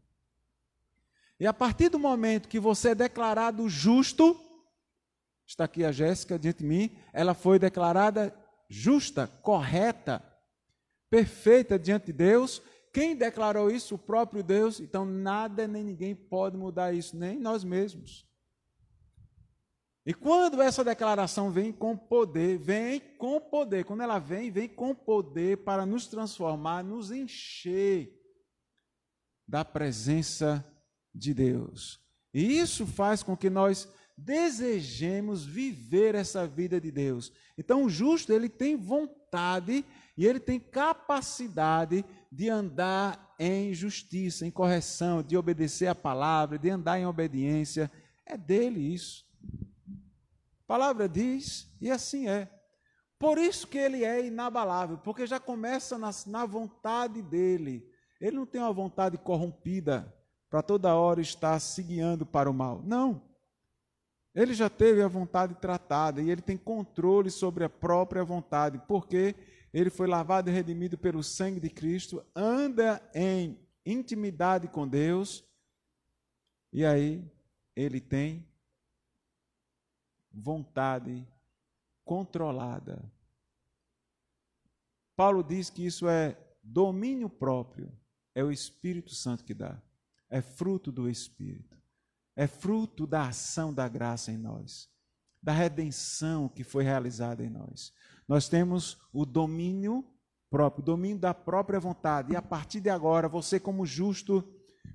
E 1.39 1.47
a 1.47 1.53
partir 1.53 1.91
do 1.91 1.99
momento 1.99 2.49
que 2.49 2.59
você 2.59 2.91
é 2.91 2.95
declarado 2.95 3.69
justo, 3.69 4.41
está 5.47 5.65
aqui 5.65 5.85
a 5.85 5.93
Jéssica 5.93 6.39
diante 6.39 6.59
de 6.59 6.65
mim, 6.65 6.97
ela 7.13 7.35
foi 7.35 7.59
declarada 7.59 8.35
justa, 8.69 9.27
correta, 9.43 10.23
perfeita 11.11 11.79
diante 11.79 12.07
de 12.07 12.13
Deus. 12.13 12.63
Quem 12.93 13.17
declarou 13.17 13.71
isso? 13.71 13.97
O 13.97 13.99
próprio 13.99 14.43
Deus. 14.43 14.81
Então 14.81 15.05
nada 15.05 15.67
nem 15.69 15.85
ninguém 15.85 16.15
pode 16.15 16.57
mudar 16.57 16.93
isso, 16.93 17.17
nem 17.17 17.39
nós 17.39 17.65
mesmos. 17.65 18.27
E 20.07 20.13
quando 20.13 20.61
essa 20.61 20.85
declaração 20.85 21.51
vem 21.51 21.73
com 21.73 21.97
poder, 21.97 22.59
vem 22.59 23.01
com 23.17 23.41
poder. 23.41 23.85
Quando 23.85 24.03
ela 24.03 24.19
vem, 24.19 24.51
vem 24.51 24.69
com 24.69 24.95
poder 24.95 25.65
para 25.65 25.87
nos 25.87 26.07
transformar, 26.07 26.85
nos 26.85 27.11
encher 27.11 28.13
da 29.49 29.65
presença 29.65 30.65
de 31.15 31.33
Deus. 31.33 32.01
E 32.35 32.59
isso 32.59 32.87
faz 32.87 33.23
com 33.23 33.37
que 33.37 33.49
nós 33.49 33.89
desejemos 34.17 35.45
viver 35.45 36.15
essa 36.15 36.47
vida 36.47 36.81
de 36.81 36.91
Deus. 36.91 37.33
Então, 37.59 37.85
o 37.85 37.91
justo, 37.91 38.33
ele 38.33 38.49
tem 38.49 38.77
vontade 38.77 39.85
e 40.17 40.27
ele 40.27 40.39
tem 40.39 40.61
capacidade 40.61 42.05
de 42.31 42.49
andar 42.49 43.35
em 43.39 43.75
justiça, 43.75 44.47
em 44.47 44.51
correção, 44.51 45.23
de 45.23 45.37
obedecer 45.37 45.87
a 45.87 45.95
palavra, 45.95 46.59
de 46.59 46.71
andar 46.71 46.99
em 46.99 47.07
obediência. 47.07 47.91
É 48.25 48.37
dele 48.37 48.81
isso. 48.81 49.25
A 50.65 50.67
palavra 50.67 51.09
diz, 51.09 51.69
e 51.81 51.91
assim 51.91 52.29
é. 52.29 52.49
Por 53.19 53.39
isso 53.39 53.67
que 53.67 53.79
ele 53.79 54.05
é 54.05 54.27
inabalável, 54.27 54.99
porque 54.99 55.27
já 55.27 55.41
começa 55.41 55.99
na, 55.99 56.11
na 56.27 56.47
vontade 56.47 57.23
dele. 57.23 57.89
Ele 58.21 58.37
não 58.37 58.47
tem 58.47 58.61
uma 58.61 58.73
vontade 58.73 59.19
corrompida 59.19 60.13
para 60.49 60.63
toda 60.63 60.95
hora 60.95 61.21
estar 61.21 61.59
se 61.59 61.83
guiando 61.83 62.25
para 62.25 62.51
o 62.51 62.55
mal. 62.55 62.81
Não. 62.85 63.34
Ele 64.35 64.53
já 64.53 64.69
teve 64.69 65.01
a 65.01 65.09
vontade 65.09 65.55
tratada 65.55 66.21
e 66.21 66.29
ele 66.29 66.43
tem 66.43 66.57
controle 66.57 67.31
sobre 67.31 67.63
a 67.63 67.71
própria 67.71 68.25
vontade, 68.25 68.83
porque 68.89 69.37
ele 69.73 69.91
foi 69.91 70.07
lavado 70.07 70.51
e 70.51 70.53
redimido 70.53 70.99
pelo 70.99 71.23
sangue 71.23 71.61
de 71.61 71.71
Cristo, 71.71 72.25
anda 72.35 73.01
em 73.15 73.59
intimidade 73.87 74.69
com 74.69 74.89
Deus, 74.89 75.45
e 76.73 76.85
aí 76.85 77.25
ele 77.77 78.01
tem 78.01 78.45
vontade 80.33 81.27
controlada. 82.05 83.03
Paulo 85.17 85.45
diz 85.45 85.71
que 85.71 85.87
isso 85.87 86.09
é 86.09 86.37
domínio 86.63 87.31
próprio, 87.31 87.93
é 88.35 88.43
o 88.43 88.51
Espírito 88.51 89.15
Santo 89.15 89.45
que 89.45 89.55
dá, 89.55 89.81
é 90.29 90.43
fruto 90.43 90.91
do 90.91 91.09
Espírito, 91.09 91.81
é 92.37 92.47
fruto 92.47 93.07
da 93.07 93.29
ação 93.29 93.73
da 93.73 93.89
graça 93.89 94.33
em 94.33 94.37
nós, 94.37 94.89
da 95.43 95.53
redenção 95.53 96.49
que 96.49 96.65
foi 96.65 96.85
realizada 96.85 97.45
em 97.45 97.51
nós. 97.51 97.93
Nós 98.27 98.49
temos 98.49 98.99
o 99.13 99.25
domínio 99.25 100.05
próprio, 100.51 100.83
o 100.83 100.87
domínio 100.87 101.19
da 101.19 101.35
própria 101.35 101.79
vontade, 101.79 102.33
e 102.33 102.37
a 102.37 102.43
partir 102.43 102.81
de 102.81 102.91
agora, 102.91 103.29
você, 103.29 103.61
como 103.61 103.85
justo 103.85 104.43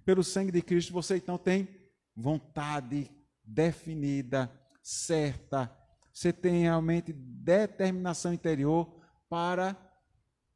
pelo 0.05 0.23
sangue 0.23 0.51
de 0.51 0.61
Cristo, 0.61 0.93
você 0.93 1.17
então 1.17 1.37
tem 1.37 1.67
vontade 2.15 3.09
definida, 3.43 4.51
certa, 4.81 5.75
você 6.11 6.33
tem 6.33 6.63
realmente 6.63 7.13
determinação 7.13 8.33
interior 8.33 8.99
para 9.29 9.77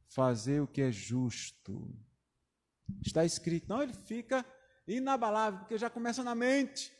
fazer 0.10 0.62
o 0.62 0.68
que 0.68 0.82
é 0.82 0.92
justo. 0.92 1.96
Está 3.02 3.24
escrito, 3.24 3.70
não, 3.70 3.82
ele 3.82 3.94
fica 3.94 4.46
inabalável, 4.88 5.60
porque 5.60 5.78
já 5.78 5.90
começa 5.90 6.24
na 6.24 6.36
mente. 6.36 6.92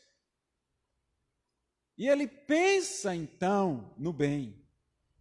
E 1.96 2.08
ele 2.08 2.26
pensa 2.26 3.14
então 3.14 3.94
no 3.96 4.12
bem. 4.12 4.66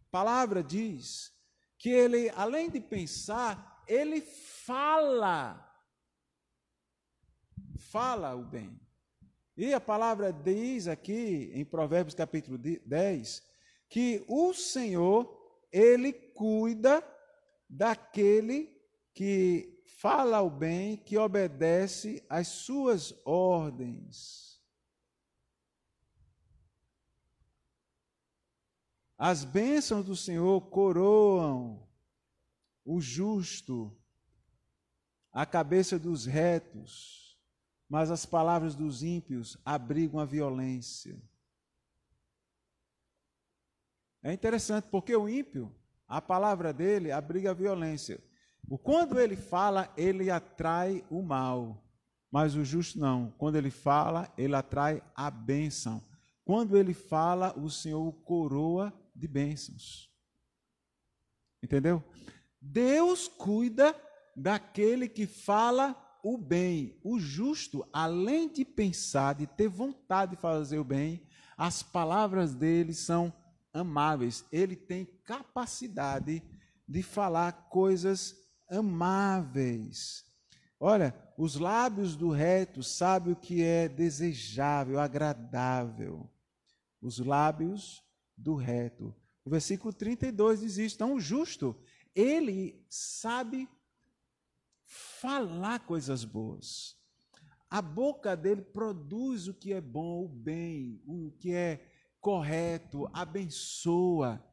A 0.08 0.12
palavra 0.12 0.63
diz 0.63 1.32
que 1.77 1.89
ele, 1.89 2.29
além 2.32 2.70
de 2.70 2.79
pensar, 2.79 3.84
ele 3.88 4.22
fala. 4.22 5.70
Fala 7.91 8.36
o 8.36 8.43
bem. 8.43 8.79
E 9.55 9.74
a 9.74 9.79
palavra 9.79 10.34
diz 10.34 10.88
aqui 10.88 11.51
em 11.53 11.63
Provérbios 11.63 12.15
capítulo 12.15 12.58
10 12.58 13.43
que 13.88 14.25
o 14.27 14.51
Senhor, 14.53 15.62
ele 15.72 16.12
cuida 16.12 17.08
daquele 17.70 18.75
que 19.13 19.73
fala 19.86 20.42
o 20.42 20.50
bem, 20.50 20.98
que 20.98 21.18
obedece 21.18 22.24
às 22.30 22.48
suas 22.48 23.13
ordens. 23.25 24.62
As 29.18 29.44
bênçãos 29.44 30.06
do 30.06 30.16
Senhor 30.16 30.60
coroam 30.70 31.88
o 32.84 33.00
justo, 33.00 33.96
a 35.32 35.46
cabeça 35.46 35.98
dos 35.98 36.25
retos, 36.25 37.40
mas 37.88 38.12
as 38.12 38.25
palavras 38.25 38.75
dos 38.75 39.04
ímpios 39.04 39.58
abrigam 39.63 40.20
a 40.20 40.25
violência. 40.25 41.22
É 44.22 44.32
interessante 44.32 44.88
porque 44.90 45.16
o 45.16 45.28
ímpio, 45.28 45.74
a 46.08 46.22
palavra 46.22 46.74
dele 46.74 47.12
abriga 47.12 47.52
a 47.52 47.54
violência. 47.54 48.24
Quando 48.77 49.20
ele 49.20 49.36
fala, 49.36 49.92
ele 49.96 50.30
atrai 50.30 51.03
o 51.10 51.22
mal, 51.22 51.84
mas 52.32 52.56
o 52.56 52.63
justo 52.63 53.00
não. 53.00 53.32
Quando 53.38 53.56
ele 53.56 53.70
fala, 53.70 54.32
ele 54.38 54.56
atrai 54.56 55.03
a 55.15 55.30
bênção. 55.30 56.01
Quando 56.44 56.77
ele 56.77 56.94
fala, 56.94 57.58
o 57.58 57.70
Senhor 57.70 58.08
o 58.08 58.12
coroa 58.12 58.94
de 59.15 59.27
bênçãos. 59.27 60.12
Entendeu? 61.62 62.03
Deus 62.60 63.27
cuida 63.27 63.96
daquele 64.36 65.08
que 65.08 65.27
fala 65.27 65.96
o 66.24 66.38
bem. 66.38 67.00
O 67.03 67.20
justo, 67.20 67.88
além 67.94 68.51
de 68.51 68.65
pensar, 68.65 69.36
de 69.36 69.46
ter 69.46 69.68
vontade 69.68 70.36
de 70.36 70.42
fazer 70.42 70.80
o 70.80 70.84
bem, 70.84 71.27
as 71.58 71.84
palavras 71.84 72.53
dele 72.53 72.94
são 72.94 73.32
amáveis. 73.74 74.46
Ele 74.51 74.75
tem 74.75 75.06
capacidade 75.24 76.42
de 76.88 77.03
falar 77.03 77.51
coisas 77.70 78.43
amáveis. 78.74 80.25
Olha, 80.80 81.15
os 81.38 81.56
lábios 81.56 82.15
do 82.15 82.30
reto 82.30 82.84
sabem 82.84 83.34
o 83.34 83.36
que 83.38 83.63
é 83.63 83.88
desejável, 83.88 85.00
agradável. 85.00 86.30
Os 87.01 87.20
lábios 87.20 88.03
do 88.38 88.56
reto. 88.56 89.15
O 89.46 89.50
versículo 89.50 89.94
32 89.94 90.62
diz 90.62 90.77
isso. 90.77 90.96
Então, 90.96 91.13
o 91.13 91.20
justo, 91.20 91.75
ele 92.15 92.86
sabe 92.89 93.70
falar 94.86 95.80
coisas 95.80 96.24
boas. 96.24 96.98
A 97.70 97.82
boca 97.82 98.36
dele 98.36 98.62
produz 98.62 99.48
o 99.48 99.53
que 99.53 99.74
é 99.74 99.82
bom, 99.82 100.25
o 100.25 100.30
bem, 100.30 101.01
o 101.08 101.32
que 101.39 101.53
é 101.53 101.89
correto, 102.22 103.10
abençoa. 103.12 104.44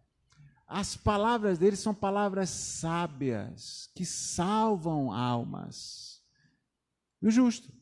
As 0.72 0.96
palavras 0.96 1.58
dele 1.58 1.74
são 1.74 1.92
palavras 1.92 2.48
sábias, 2.48 3.90
que 3.92 4.06
salvam 4.06 5.10
almas. 5.10 6.24
E 7.20 7.26
o 7.26 7.30
justo. 7.30 7.72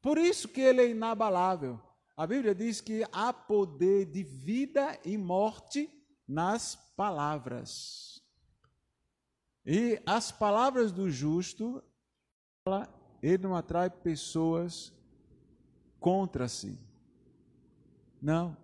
Por 0.00 0.16
isso 0.18 0.46
que 0.46 0.60
ele 0.60 0.80
é 0.80 0.90
inabalável. 0.90 1.80
A 2.16 2.24
Bíblia 2.28 2.54
diz 2.54 2.80
que 2.80 3.04
há 3.10 3.32
poder 3.32 4.06
de 4.06 4.22
vida 4.22 4.96
e 5.04 5.18
morte 5.18 5.90
nas 6.28 6.76
palavras. 6.96 8.22
E 9.66 10.00
as 10.06 10.30
palavras 10.30 10.92
do 10.92 11.10
justo, 11.10 11.82
ele 13.20 13.42
não 13.42 13.56
atrai 13.56 13.90
pessoas 13.90 14.92
contra 15.98 16.46
si. 16.46 16.78
Não. 18.22 18.63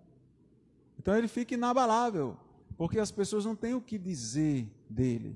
Então 1.01 1.17
ele 1.17 1.27
fica 1.27 1.55
inabalável, 1.55 2.37
porque 2.77 2.99
as 2.99 3.09
pessoas 3.09 3.43
não 3.43 3.55
têm 3.55 3.73
o 3.73 3.81
que 3.81 3.97
dizer 3.97 4.69
dele. 4.87 5.35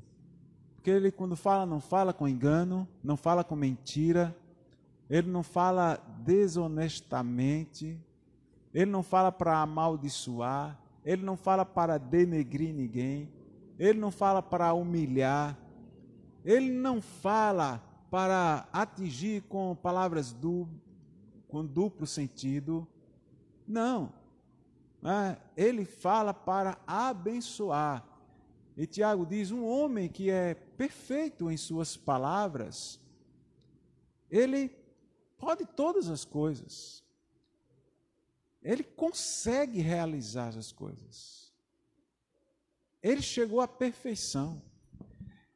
Porque 0.76 0.92
ele, 0.92 1.10
quando 1.12 1.36
fala, 1.36 1.66
não 1.66 1.80
fala 1.80 2.14
com 2.14 2.28
engano, 2.28 2.88
não 3.04 3.18
fala 3.18 3.44
com 3.44 3.56
mentira, 3.56 4.38
ele 5.10 5.28
não 5.28 5.42
fala 5.42 5.98
desonestamente, 6.20 8.00
ele 8.72 8.92
não 8.92 9.02
fala 9.02 9.32
para 9.32 9.58
amaldiçoar, 9.58 10.80
ele 11.04 11.24
não 11.24 11.36
fala 11.36 11.66
para 11.66 11.98
denegrir 11.98 12.72
ninguém, 12.72 13.28
ele 13.80 13.98
não 13.98 14.12
fala 14.12 14.44
para 14.44 14.72
humilhar, 14.72 15.58
ele 16.44 16.70
não 16.70 17.02
fala 17.02 17.82
para 18.12 18.70
atingir 18.72 19.42
com 19.50 19.76
palavras 19.76 20.32
du 20.32 20.70
com 21.48 21.66
duplo 21.66 22.06
sentido. 22.06 22.88
Não. 23.68 24.14
É, 25.06 25.38
ele 25.56 25.86
fala 25.86 26.34
para 26.34 26.80
abençoar. 26.88 28.04
E 28.76 28.88
Tiago 28.88 29.24
diz: 29.24 29.52
um 29.52 29.64
homem 29.64 30.10
que 30.10 30.32
é 30.32 30.56
perfeito 30.56 31.52
em 31.52 31.58
suas 31.58 31.96
palavras, 31.96 33.00
ele 34.32 34.76
pode 35.38 35.64
todas 35.64 36.10
as 36.10 36.26
coisas. 36.26 37.04
Ele 38.64 38.84
consegue 38.84 39.80
realizar 39.80 40.58
as 40.58 40.72
coisas. 40.72 41.54
Ele 43.04 43.22
chegou 43.22 43.62
à 43.62 43.68
perfeição. 43.68 44.60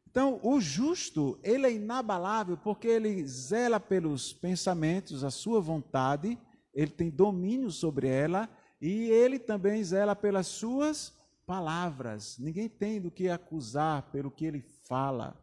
Então, 0.08 0.40
o 0.44 0.62
justo, 0.62 1.40
ele 1.42 1.66
é 1.66 1.74
inabalável 1.74 2.56
porque 2.56 2.88
ele 2.88 3.26
zela 3.26 3.80
pelos 3.80 4.32
pensamentos, 4.32 5.24
a 5.24 5.32
sua 5.32 5.60
vontade, 5.60 6.38
ele 6.72 6.92
tem 6.92 7.10
domínio 7.10 7.72
sobre 7.72 8.08
ela 8.08 8.48
e 8.82 9.10
ele 9.10 9.38
também 9.38 9.84
zela 9.84 10.16
pelas 10.16 10.48
suas 10.48 11.14
palavras. 11.46 12.38
Ninguém 12.38 12.70
tem 12.70 13.02
do 13.02 13.12
que 13.12 13.30
acusar 13.30 14.04
pelo 14.12 14.32
que 14.32 14.46
ele 14.46 14.62
fala. 14.62 15.38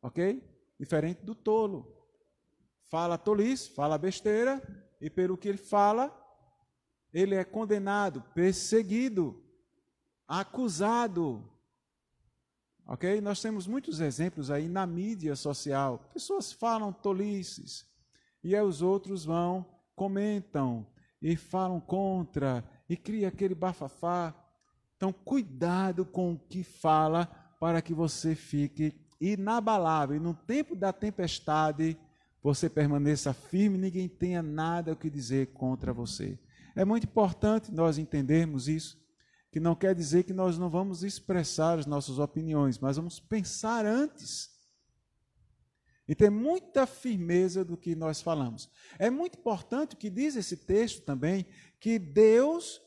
Ok? 0.00 0.42
Diferente 0.78 1.24
do 1.24 1.34
tolo. 1.34 1.96
Fala 2.88 3.16
tolice, 3.16 3.70
fala 3.70 3.96
besteira, 3.96 4.60
e 5.00 5.08
pelo 5.08 5.36
que 5.36 5.48
ele 5.48 5.58
fala, 5.58 6.10
ele 7.12 7.34
é 7.34 7.44
condenado, 7.44 8.22
perseguido, 8.34 9.42
acusado. 10.26 11.48
Ok? 12.86 13.20
Nós 13.20 13.40
temos 13.40 13.66
muitos 13.66 14.00
exemplos 14.00 14.50
aí 14.50 14.68
na 14.68 14.86
mídia 14.86 15.36
social. 15.36 16.10
Pessoas 16.12 16.52
falam 16.52 16.92
tolices 16.92 17.86
e 18.42 18.56
aí 18.56 18.62
os 18.62 18.82
outros 18.82 19.24
vão, 19.24 19.64
comentam 19.94 20.86
e 21.22 21.36
falam 21.36 21.80
contra 21.80 22.64
e 22.88 22.96
cria 22.96 23.28
aquele 23.28 23.54
bafafá. 23.54 24.34
Então, 24.96 25.12
cuidado 25.12 26.04
com 26.04 26.32
o 26.32 26.38
que 26.38 26.62
fala 26.62 27.26
para 27.60 27.80
que 27.80 27.94
você 27.94 28.34
fique 28.34 28.94
inabalável. 29.20 30.16
E 30.16 30.20
no 30.20 30.34
tempo 30.34 30.74
da 30.74 30.92
tempestade, 30.92 31.96
você 32.42 32.68
permaneça 32.68 33.32
firme, 33.32 33.78
ninguém 33.78 34.08
tenha 34.08 34.42
nada 34.42 34.92
o 34.92 34.96
que 34.96 35.08
dizer 35.08 35.52
contra 35.52 35.92
você. 35.92 36.38
É 36.74 36.84
muito 36.84 37.04
importante 37.04 37.72
nós 37.72 37.98
entendermos 37.98 38.66
isso, 38.66 39.00
que 39.50 39.60
não 39.60 39.74
quer 39.74 39.94
dizer 39.94 40.24
que 40.24 40.32
nós 40.32 40.58
não 40.58 40.68
vamos 40.68 41.04
expressar 41.04 41.78
as 41.78 41.86
nossas 41.86 42.18
opiniões, 42.18 42.78
mas 42.78 42.96
vamos 42.96 43.20
pensar 43.20 43.86
antes. 43.86 44.50
E 46.06 46.14
ter 46.14 46.30
muita 46.30 46.86
firmeza 46.86 47.64
do 47.64 47.76
que 47.76 47.94
nós 47.94 48.20
falamos. 48.20 48.70
É 48.98 49.08
muito 49.08 49.38
importante 49.38 49.94
o 49.94 49.98
que 49.98 50.10
diz 50.10 50.36
esse 50.36 50.56
texto 50.56 51.02
também, 51.04 51.46
que 51.78 51.98
Deus, 51.98 52.82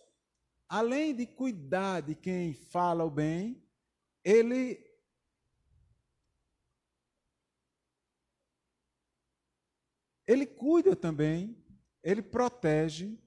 além 0.67 1.15
de 1.15 1.25
cuidar 1.25 2.01
de 2.01 2.13
quem 2.15 2.53
fala 2.53 3.03
o 3.03 3.09
bem, 3.09 3.63
ele 4.23 4.83
ele 10.27 10.45
cuida 10.45 10.95
também, 10.95 11.55
ele 12.03 12.21
protege 12.21 13.17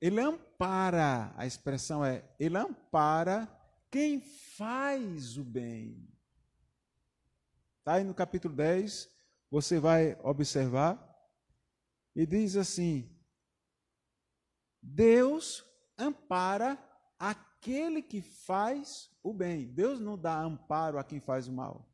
ele 0.00 0.20
ampara, 0.20 1.32
a 1.36 1.46
expressão 1.46 2.04
é, 2.04 2.24
ele 2.38 2.56
ampara 2.56 3.48
quem 3.90 4.20
faz 4.20 5.36
o 5.36 5.44
bem. 5.44 6.08
Está 7.78 7.94
aí 7.94 8.04
no 8.04 8.14
capítulo 8.14 8.54
10, 8.54 9.08
você 9.50 9.78
vai 9.78 10.18
observar, 10.22 11.02
e 12.14 12.24
diz 12.24 12.56
assim: 12.56 13.10
Deus 14.82 15.64
ampara 15.98 16.78
aquele 17.18 18.02
que 18.02 18.20
faz 18.20 19.10
o 19.22 19.34
bem. 19.34 19.66
Deus 19.66 20.00
não 20.00 20.16
dá 20.16 20.40
amparo 20.40 20.98
a 20.98 21.04
quem 21.04 21.20
faz 21.20 21.46
o 21.46 21.52
mal. 21.52 21.86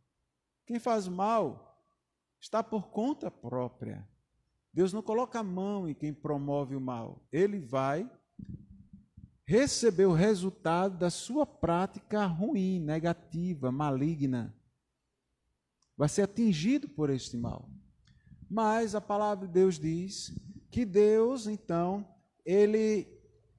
Quem 0.66 0.78
faz 0.78 1.06
o 1.06 1.10
mal 1.10 1.84
está 2.40 2.62
por 2.62 2.88
conta 2.90 3.30
própria. 3.30 4.08
Deus 4.72 4.92
não 4.92 5.02
coloca 5.02 5.40
a 5.40 5.44
mão 5.44 5.88
em 5.88 5.94
quem 5.94 6.14
promove 6.14 6.76
o 6.76 6.80
mal. 6.80 7.26
Ele 7.30 7.58
vai 7.58 8.10
receber 9.44 10.06
o 10.06 10.12
resultado 10.12 10.96
da 10.96 11.10
sua 11.10 11.44
prática 11.44 12.24
ruim, 12.26 12.78
negativa, 12.78 13.70
maligna. 13.70 14.56
Vai 15.96 16.08
ser 16.08 16.22
atingido 16.22 16.88
por 16.88 17.10
este 17.10 17.36
mal. 17.36 17.68
Mas 18.50 18.94
a 18.94 19.00
palavra 19.00 19.46
de 19.46 19.52
Deus 19.52 19.78
diz 19.78 20.32
que 20.70 20.84
Deus, 20.84 21.46
então, 21.46 22.06
ele 22.44 23.06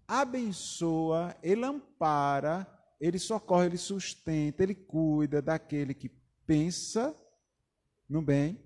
abençoa, 0.08 1.36
ele 1.42 1.66
ampara, 1.66 2.68
ele 3.00 3.20
socorre, 3.20 3.68
ele 3.68 3.78
sustenta, 3.78 4.64
ele 4.64 4.76
cuida 4.76 5.42
daquele 5.42 5.94
que 5.94 6.10
pensa 6.46 7.16
no 8.08 8.22
bem, 8.22 8.64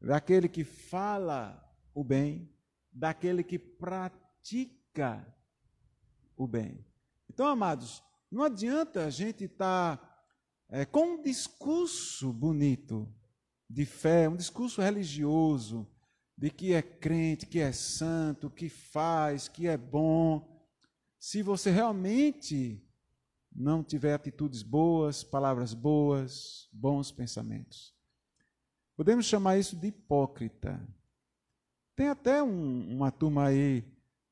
daquele 0.00 0.48
que 0.48 0.64
fala 0.64 1.62
o 1.94 2.02
bem, 2.04 2.50
daquele 2.92 3.42
que 3.42 3.58
pratica 3.58 5.26
o 6.36 6.46
bem. 6.46 6.84
Então, 7.28 7.46
amados, 7.46 8.02
não 8.30 8.42
adianta 8.42 9.04
a 9.04 9.10
gente 9.10 9.44
estar 9.44 9.96
tá, 9.96 10.13
é, 10.68 10.84
com 10.84 11.14
um 11.14 11.22
discurso 11.22 12.32
bonito 12.32 13.08
de 13.68 13.84
fé, 13.84 14.28
um 14.28 14.36
discurso 14.36 14.80
religioso, 14.80 15.86
de 16.36 16.50
que 16.50 16.72
é 16.72 16.82
crente, 16.82 17.46
que 17.46 17.60
é 17.60 17.72
santo, 17.72 18.50
que 18.50 18.68
faz, 18.68 19.48
que 19.48 19.68
é 19.68 19.76
bom, 19.76 20.54
se 21.18 21.42
você 21.42 21.70
realmente 21.70 22.82
não 23.50 23.82
tiver 23.82 24.12
atitudes 24.12 24.62
boas, 24.62 25.24
palavras 25.24 25.72
boas, 25.72 26.68
bons 26.70 27.10
pensamentos. 27.10 27.94
Podemos 28.94 29.24
chamar 29.24 29.56
isso 29.56 29.74
de 29.74 29.86
hipócrita. 29.86 30.86
Tem 31.96 32.08
até 32.08 32.42
um, 32.42 32.94
uma 32.96 33.10
turma 33.10 33.46
aí 33.46 33.84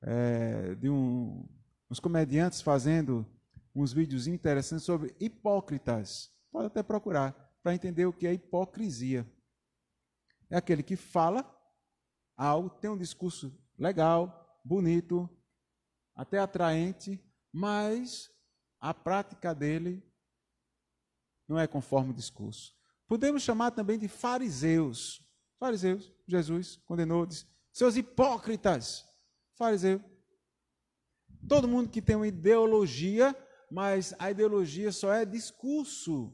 é, 0.03 0.75
de 0.75 0.91
um, 0.91 1.49
uns 1.91 1.99
comediantes 1.99 2.61
fazendo 2.61 3.25
uns 3.75 3.93
vídeos 3.93 4.27
interessantes 4.27 4.85
sobre 4.85 5.15
hipócritas. 5.19 6.31
Pode 6.51 6.67
até 6.67 6.83
procurar 6.83 7.33
para 7.63 7.75
entender 7.75 8.07
o 8.07 8.13
que 8.13 8.27
é 8.27 8.35
hipocrisia. 8.35 9.27
É 10.51 10.57
aquele 10.57 10.83
que 10.83 10.97
fala 10.97 11.49
algo, 12.37 12.69
tem 12.69 12.91
um 12.91 12.99
discurso 12.99 13.57
legal, 13.79 14.61
bonito, 14.65 15.29
até 16.15 16.39
atraente, 16.39 17.23
mas 17.53 18.31
a 18.81 18.93
prática 18.93 19.55
dele 19.55 20.03
não 21.49 21.59
é 21.59 21.67
conforme 21.67 22.11
o 22.11 22.15
discurso. 22.15 22.75
Podemos 23.07 23.43
chamar 23.43 23.71
também 23.71 23.99
de 23.99 24.09
fariseus. 24.09 25.23
Fariseus, 25.59 26.13
Jesus 26.27 26.77
condenou, 26.85 27.27
disse, 27.27 27.47
seus 27.73 27.97
hipócritas. 27.97 29.09
Fariseu. 29.55 30.03
Todo 31.49 31.69
mundo 31.69 31.91
que 31.91 32.03
tem 32.03 32.17
uma 32.17 32.27
ideologia, 32.27 33.37
mas 33.73 34.15
a 34.19 34.31
ideologia 34.31 34.93
só 34.93 35.15
é 35.15 35.25
discurso 35.25 36.31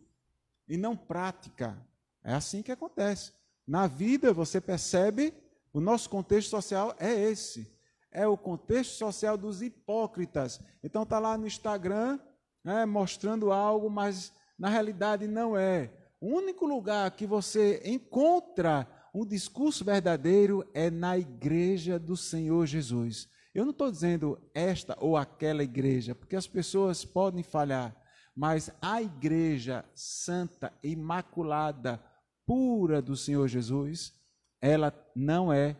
e 0.69 0.77
não 0.77 0.97
prática. 0.97 1.79
É 2.25 2.35
assim 2.35 2.63
que 2.63 2.73
acontece. 2.73 3.33
Na 3.65 3.87
vida 3.87 4.33
você 4.33 4.61
percebe 4.61 5.33
o 5.73 5.81
nosso 5.81 6.11
contexto 6.11 6.51
social 6.51 6.97
é 6.99 7.15
esse. 7.15 7.73
É 8.11 8.27
o 8.27 8.37
contexto 8.37 8.99
social 8.99 9.39
dos 9.39 9.63
hipócritas. 9.63 10.61
Então 10.83 11.05
está 11.05 11.21
lá 11.21 11.39
no 11.39 11.47
Instagram 11.47 12.19
né, 12.65 12.85
mostrando 12.85 13.53
algo, 13.53 13.89
mas 13.89 14.33
na 14.59 14.69
realidade 14.69 15.29
não 15.29 15.57
é. 15.57 15.93
O 16.21 16.27
único 16.27 16.67
lugar 16.67 17.09
que 17.13 17.25
você 17.25 17.81
encontra 17.85 18.85
um 19.15 19.25
discurso 19.25 19.85
verdadeiro 19.85 20.69
é 20.75 20.91
na 20.91 21.17
igreja 21.17 22.01
do 22.01 22.17
Senhor 22.17 22.67
Jesus. 22.67 23.29
Eu 23.59 23.65
não 23.65 23.73
estou 23.73 23.91
dizendo 23.91 24.41
esta 24.55 24.97
ou 25.01 25.17
aquela 25.17 25.65
igreja, 25.65 26.15
porque 26.15 26.37
as 26.37 26.47
pessoas 26.47 27.05
podem 27.05 27.43
falhar, 27.43 27.93
mas 28.33 28.71
a 28.81 29.03
igreja 29.03 29.85
santa, 29.97 30.73
imaculada, 30.81 32.01
pura 32.47 33.03
do 33.03 33.17
Senhor 33.17 33.49
Jesus, 33.49 34.15
ela 34.61 34.95
não 35.13 35.53
é 35.53 35.77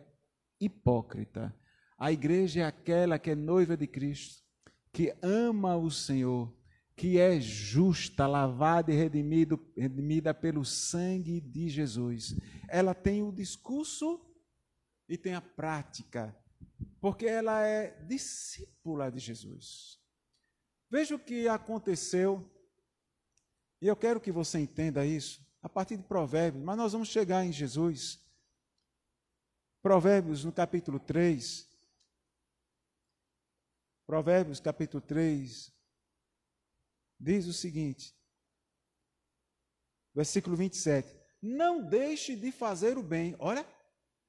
hipócrita. 0.59 1.55
A 1.97 2.11
igreja 2.11 2.59
é 2.59 2.65
aquela 2.65 3.17
que 3.17 3.29
é 3.29 3.35
noiva 3.35 3.77
de 3.77 3.87
Cristo, 3.87 4.43
que 4.91 5.15
ama 5.21 5.77
o 5.77 5.89
Senhor, 5.89 6.53
que 6.97 7.17
é 7.17 7.39
justa, 7.39 8.27
lavada 8.27 8.91
e 8.91 8.97
redimido, 8.97 9.57
redimida 9.77 10.33
pelo 10.33 10.65
sangue 10.65 11.39
de 11.39 11.69
Jesus. 11.69 12.35
Ela 12.67 12.93
tem 12.93 13.23
o 13.23 13.31
discurso 13.31 14.19
e 15.07 15.17
tem 15.17 15.33
a 15.33 15.39
prática, 15.39 16.35
porque 16.99 17.25
ela 17.25 17.65
é 17.65 17.91
discípula 18.03 19.11
de 19.11 19.19
Jesus. 19.19 19.99
Veja 20.89 21.15
o 21.15 21.19
que 21.19 21.47
aconteceu, 21.47 22.49
e 23.81 23.87
eu 23.87 23.95
quero 23.95 24.19
que 24.19 24.31
você 24.31 24.59
entenda 24.59 25.05
isso 25.05 25.45
a 25.61 25.69
partir 25.69 25.97
de 25.97 26.03
Provérbios, 26.03 26.63
mas 26.63 26.77
nós 26.77 26.93
vamos 26.93 27.09
chegar 27.09 27.45
em 27.45 27.51
Jesus. 27.51 28.19
Provérbios, 29.81 30.43
no 30.43 30.51
capítulo 30.51 30.99
3. 30.99 31.67
Provérbios, 34.05 34.59
capítulo 34.59 35.01
3, 35.01 35.71
diz 37.19 37.45
o 37.45 37.53
seguinte, 37.53 38.17
versículo 40.15 40.55
27. 40.55 41.15
Não 41.39 41.87
deixe 41.87 42.35
de 42.35 42.51
fazer 42.51 42.97
o 42.97 43.03
bem. 43.03 43.35
Olha, 43.37 43.65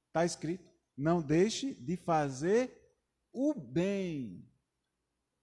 está 0.08 0.24
escrito. 0.24 0.69
Não 1.00 1.20
deixe 1.22 1.74
de 1.74 1.96
fazer 1.96 2.92
o 3.32 3.54
bem. 3.54 4.46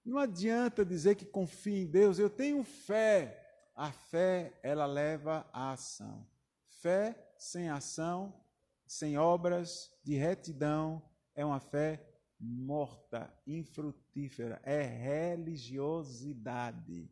Não 0.06 0.20
adianta 0.20 0.86
dizer 0.86 1.16
que 1.16 1.26
confia 1.26 1.82
em 1.82 1.88
Deus, 1.88 2.20
eu 2.20 2.30
tenho 2.30 2.64
fé. 2.64 3.44
A 3.76 3.92
fé, 3.92 4.54
ela 4.62 4.86
leva 4.86 5.50
à 5.52 5.72
ação. 5.72 6.24
Fé 6.68 7.34
sem 7.40 7.70
ação 7.70 8.40
sem 8.86 9.18
obras 9.18 9.92
de 10.04 10.14
retidão, 10.16 11.02
é 11.36 11.44
uma 11.44 11.60
fé 11.60 12.08
morta, 12.40 13.34
infrutífera, 13.46 14.62
é 14.64 14.82
religiosidade. 14.84 17.12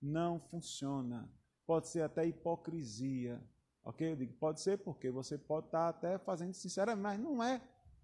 Não 0.00 0.38
funciona. 0.38 1.28
Pode 1.66 1.88
ser 1.88 2.02
até 2.02 2.24
hipocrisia. 2.26 3.42
Ok? 3.82 4.12
Eu 4.12 4.16
digo, 4.16 4.34
pode 4.34 4.60
ser 4.60 4.78
porque 4.78 5.10
você 5.10 5.36
pode 5.38 5.66
estar 5.66 5.88
até 5.88 6.16
fazendo 6.18 6.52
sinceramente, 6.52 7.02
mas 7.02 7.18
não 7.18 7.42
é 7.42 7.60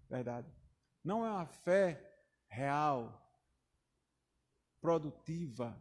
verdade. 0.09 0.47
Não 1.03 1.25
é 1.25 1.29
uma 1.29 1.45
fé 1.45 2.01
real, 2.47 3.21
produtiva. 4.79 5.77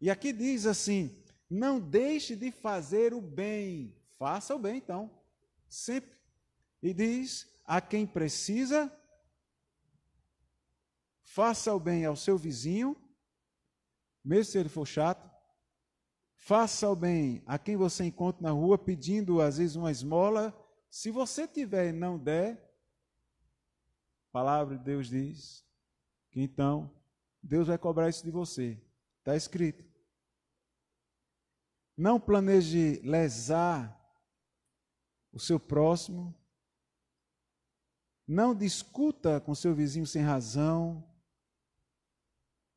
E 0.00 0.10
aqui 0.10 0.32
diz 0.32 0.66
assim: 0.66 1.22
não 1.48 1.80
deixe 1.80 2.34
de 2.34 2.50
fazer 2.50 3.14
o 3.14 3.20
bem. 3.20 3.96
Faça 4.18 4.54
o 4.54 4.58
bem, 4.58 4.78
então. 4.78 5.10
Sempre 5.68 6.16
e 6.82 6.92
diz: 6.92 7.48
a 7.64 7.80
quem 7.80 8.06
precisa, 8.06 8.92
faça 11.22 11.74
o 11.74 11.80
bem 11.80 12.04
ao 12.04 12.16
seu 12.16 12.38
vizinho, 12.38 12.96
mesmo 14.24 14.52
se 14.52 14.58
ele 14.58 14.68
for 14.68 14.86
chato. 14.86 15.26
Faça 16.34 16.88
o 16.88 16.94
bem 16.94 17.42
a 17.44 17.58
quem 17.58 17.76
você 17.76 18.04
encontra 18.04 18.42
na 18.42 18.50
rua 18.50 18.78
pedindo 18.78 19.40
às 19.40 19.58
vezes 19.58 19.74
uma 19.74 19.90
esmola. 19.90 20.56
Se 20.88 21.10
você 21.10 21.48
tiver 21.48 21.88
e 21.88 21.92
não 21.92 22.16
der, 22.16 22.65
palavra 24.36 24.76
de 24.76 24.84
Deus 24.84 25.08
diz 25.08 25.64
que 26.30 26.42
então 26.42 26.90
Deus 27.42 27.68
vai 27.68 27.78
cobrar 27.78 28.10
isso 28.10 28.22
de 28.22 28.30
você. 28.30 28.78
Está 29.20 29.34
escrito. 29.34 29.82
Não 31.96 32.20
planeje 32.20 33.00
lesar 33.02 33.98
o 35.32 35.40
seu 35.40 35.58
próximo, 35.58 36.34
não 38.28 38.54
discuta 38.54 39.40
com 39.40 39.54
seu 39.54 39.74
vizinho 39.74 40.06
sem 40.06 40.20
razão, 40.20 41.02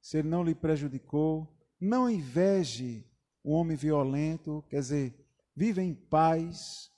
se 0.02 0.20
ele 0.20 0.30
não 0.30 0.46
lhe 0.46 0.56
prejudicou. 0.56 1.46
Não 1.78 2.10
inveje 2.10 3.06
o 3.44 3.52
homem 3.52 3.76
violento, 3.76 4.64
quer 4.70 4.80
dizer, 4.80 5.30
viva 5.54 5.82
em 5.82 5.94
paz. 5.94 6.90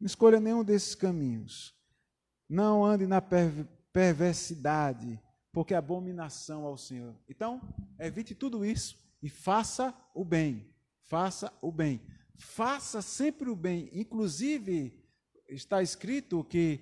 Não 0.00 0.06
escolha 0.06 0.40
nenhum 0.40 0.64
desses 0.64 0.94
caminhos. 0.94 1.76
Não 2.48 2.82
ande 2.82 3.06
na 3.06 3.20
perversidade, 3.92 5.20
porque 5.52 5.74
é 5.74 5.76
abominação 5.76 6.64
ao 6.64 6.76
Senhor. 6.76 7.14
Então, 7.28 7.60
evite 7.98 8.34
tudo 8.34 8.64
isso 8.64 8.98
e 9.22 9.28
faça 9.28 9.94
o 10.14 10.24
bem. 10.24 10.72
Faça 11.02 11.52
o 11.60 11.70
bem. 11.70 12.00
Faça 12.36 13.02
sempre 13.02 13.50
o 13.50 13.56
bem. 13.56 13.90
Inclusive, 13.92 14.98
está 15.48 15.82
escrito 15.82 16.42
que 16.44 16.80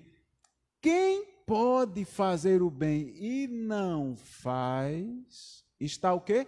quem 0.81 1.25
pode 1.45 2.05
fazer 2.05 2.61
o 2.61 2.69
bem 2.69 3.09
e 3.17 3.47
não 3.47 4.15
faz, 4.15 5.65
está 5.79 6.13
o 6.13 6.21
quê? 6.21 6.47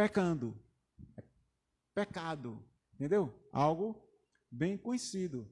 pecando. 0.00 0.58
É 1.14 1.22
pecado. 1.94 2.64
Entendeu? 2.94 3.34
Algo 3.52 4.02
bem 4.50 4.78
conhecido, 4.78 5.46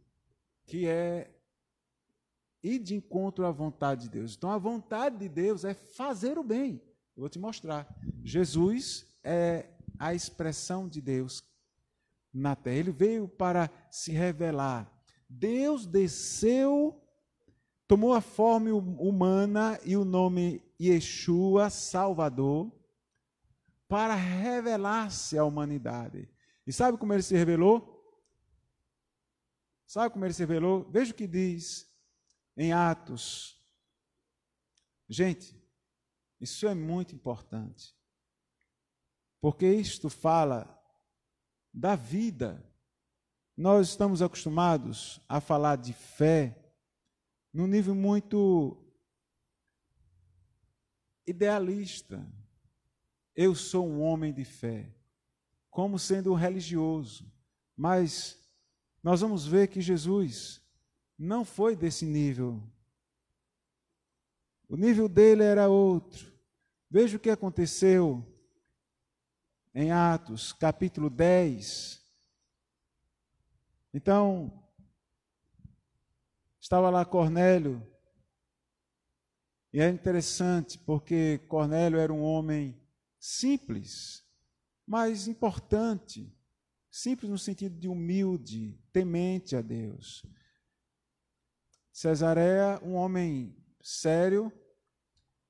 que 0.65 0.87
é 0.87 1.38
ir 2.63 2.79
de 2.79 2.95
encontro 2.95 3.47
à 3.47 3.51
vontade 3.51 4.05
de 4.05 4.11
Deus. 4.11 4.35
Então, 4.37 4.51
a 4.51 4.59
vontade 4.59 5.17
de 5.19 5.29
Deus 5.29 5.65
é 5.65 5.75
fazer 5.75 6.39
o 6.39 6.43
bem. 6.43 6.83
Eu 7.17 7.23
vou 7.23 7.29
te 7.29 7.39
mostrar. 7.39 7.87
Jesus 8.23 9.07
é 9.23 9.69
a 9.99 10.15
expressão 10.15 10.89
de 10.89 11.01
Deus 11.01 11.43
na 12.33 12.55
terra. 12.55 12.77
Ele 12.77 12.93
veio 12.93 13.29
para 13.29 13.71
se 13.91 14.13
revelar. 14.13 14.91
Deus 15.29 15.87
desceu, 15.87 17.03
tomou 17.87 18.15
a 18.15 18.21
forma 18.21 18.73
humana 18.73 19.79
e 19.85 19.97
o 19.97 20.05
nome 20.05 20.63
Yeshua, 20.81 21.71
Salvador, 21.71 22.73
para 23.89 24.15
revelar-se 24.15 25.37
à 25.37 25.45
humanidade. 25.45 26.29
E 26.67 26.73
sabe 26.73 26.99
como 26.99 27.13
ele 27.13 27.23
se 27.23 27.35
revelou? 27.35 27.97
Sabe 29.87 30.13
como 30.13 30.25
ele 30.25 30.35
se 30.35 30.43
revelou? 30.43 30.87
Veja 30.91 31.13
o 31.13 31.15
que 31.15 31.27
diz 31.27 31.88
em 32.59 32.73
Atos. 32.73 33.57
Gente, 35.09 35.57
isso 36.41 36.67
é 36.67 36.75
muito 36.75 37.15
importante. 37.15 37.97
Porque 39.41 39.67
isto 39.73 40.11
fala 40.11 40.77
da 41.73 41.95
vida. 41.95 42.69
Nós 43.57 43.89
estamos 43.89 44.21
acostumados 44.21 45.21
a 45.29 45.41
falar 45.41 45.77
de 45.77 45.93
fé 45.93 46.75
num 47.53 47.69
nível 47.69 47.95
muito 47.95 48.85
idealista. 51.27 52.27
Eu 53.37 53.55
sou 53.55 53.87
um 53.87 54.01
homem 54.01 54.33
de 54.33 54.45
fé, 54.45 54.93
como 55.71 55.97
sendo 55.97 56.33
um 56.33 56.37
religioso. 56.37 57.33
Mas 57.77 58.37
nós 59.01 59.21
vamos 59.21 59.47
ver 59.47 59.69
que 59.69 59.81
Jesus 59.81 60.61
não 61.19 61.45
foi 61.45 61.75
desse 61.75 62.07
nível. 62.07 62.63
O 64.69 64.77
nível 64.77 65.09
dele 65.09 65.43
era 65.43 65.69
outro. 65.69 66.33
Veja 66.91 67.17
o 67.17 67.21
que 67.21 67.31
aconteceu 67.31 68.25
em 69.75 69.91
Atos, 69.91 70.53
capítulo 70.53 71.11
10. 71.11 72.01
Então, 73.93 74.63
estava 76.61 76.91
lá 76.91 77.05
Cornélio, 77.05 77.87
e 79.73 79.81
é 79.81 79.89
interessante 79.89 80.79
porque 80.79 81.39
Cornélio 81.49 81.99
era 81.99 82.13
um 82.13 82.23
homem 82.23 82.81
simples, 83.19 84.25
mas 84.87 85.29
importante. 85.29 86.35
Simples 86.91 87.31
no 87.31 87.39
sentido 87.39 87.79
de 87.79 87.87
humilde, 87.87 88.79
temente 88.93 89.55
a 89.55 89.61
Deus. 89.61 90.25
Cesareia, 91.99 92.79
um 92.81 92.95
homem 92.95 93.57
sério, 93.81 94.53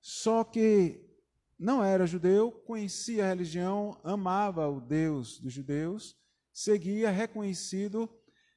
só 0.00 0.42
que 0.42 1.06
não 1.58 1.84
era 1.84 2.06
judeu, 2.06 2.50
conhecia 2.50 3.26
a 3.26 3.28
religião, 3.28 4.00
amava 4.02 4.66
o 4.66 4.80
Deus 4.80 5.38
dos 5.38 5.52
judeus, 5.52 6.16
seguia 6.50 7.10
reconhecido. 7.10 8.08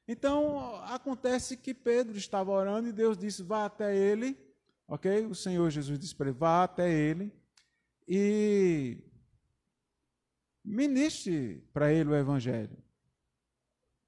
Então 0.08 0.74
acontece 0.84 1.54
que 1.54 1.74
Pedro 1.74 2.16
estava 2.16 2.50
orando 2.50 2.88
e 2.88 2.94
Deus 2.94 3.18
disse: 3.18 3.42
vá 3.42 3.66
até 3.66 3.94
ele, 3.94 4.38
ok? 4.88 5.26
O 5.26 5.34
Senhor 5.34 5.68
Jesus 5.68 5.98
disse 5.98 6.14
para 6.14 6.30
ele: 6.30 6.38
vá 6.38 6.64
até 6.64 6.90
ele 6.90 7.30
e 8.08 9.04
ministre 10.64 11.62
para 11.74 11.92
ele 11.92 12.08
o 12.08 12.16
evangelho. 12.16 12.82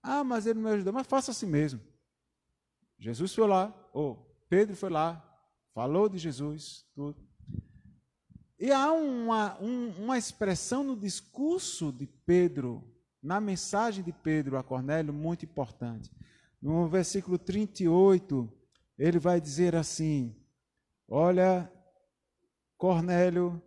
Ah, 0.03 0.25
mas 0.25 0.47
ele 0.47 0.59
não 0.59 0.71
me 0.71 0.75
ajudou, 0.75 0.95
mas 0.95 1.07
faça 1.07 1.33
assim 1.33 1.47
mesmo. 1.47 1.83
Jesus 3.05 3.35
foi 3.35 3.47
lá, 3.47 3.91
ou 3.93 4.17
Pedro 4.49 4.75
foi 4.75 4.89
lá, 4.89 5.23
falou 5.75 6.09
de 6.09 6.17
Jesus, 6.17 6.87
tudo. 6.95 7.23
E 8.59 8.73
há 8.73 8.91
uma, 8.93 9.61
um, 9.61 9.91
uma 10.05 10.17
expressão 10.17 10.83
no 10.83 10.97
discurso 10.97 11.93
de 11.93 12.07
Pedro, 12.07 12.83
na 13.23 13.43
mensagem 13.43 14.03
de 14.03 14.11
Pedro 14.11 14.57
a 14.57 14.63
Cornélio, 14.63 15.13
muito 15.13 15.45
importante. 15.45 16.11
No 16.63 16.89
versículo 16.89 17.37
38, 17.37 18.51
ele 18.99 19.19
vai 19.19 19.39
dizer 19.39 19.77
assim: 19.77 20.35
Olha, 21.07 21.71
Cornélio, 22.79 23.63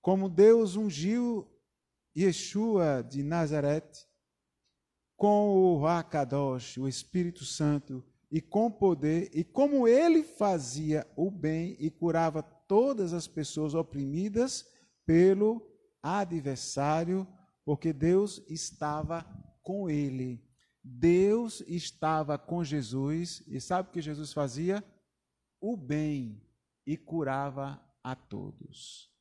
como 0.00 0.28
Deus 0.28 0.76
ungiu 0.76 1.50
Yeshua 2.16 3.02
de 3.02 3.24
Nazaré 3.24 3.82
com 5.16 5.76
o 5.78 5.86
Hakadosh, 5.86 6.78
o 6.78 6.88
Espírito 6.88 7.44
Santo, 7.44 8.04
e 8.30 8.40
com 8.40 8.70
poder, 8.70 9.30
e 9.34 9.44
como 9.44 9.86
ele 9.86 10.22
fazia 10.22 11.06
o 11.14 11.30
bem 11.30 11.76
e 11.78 11.90
curava 11.90 12.42
todas 12.42 13.12
as 13.12 13.28
pessoas 13.28 13.74
oprimidas 13.74 14.66
pelo 15.04 15.60
adversário, 16.02 17.28
porque 17.64 17.92
Deus 17.92 18.42
estava 18.48 19.26
com 19.62 19.88
ele. 19.90 20.42
Deus 20.82 21.62
estava 21.68 22.38
com 22.38 22.64
Jesus, 22.64 23.42
e 23.46 23.60
sabe 23.60 23.88
o 23.88 23.92
que 23.92 24.00
Jesus 24.00 24.32
fazia? 24.32 24.82
O 25.60 25.76
bem 25.76 26.42
e 26.86 26.96
curava 26.96 27.80
a 28.02 28.16
todos. 28.16 29.12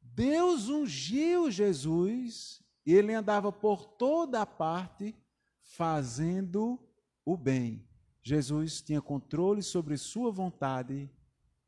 Deus 0.00 0.68
ungiu 0.68 1.50
Jesus 1.50 2.64
e 2.86 2.94
ele 2.94 3.12
andava 3.12 3.50
por 3.50 3.84
toda 3.84 4.40
a 4.40 4.46
parte 4.46 5.12
fazendo 5.60 6.78
o 7.24 7.36
bem. 7.36 7.84
Jesus 8.22 8.80
tinha 8.80 9.02
controle 9.02 9.60
sobre 9.60 9.98
sua 9.98 10.30
vontade, 10.30 11.10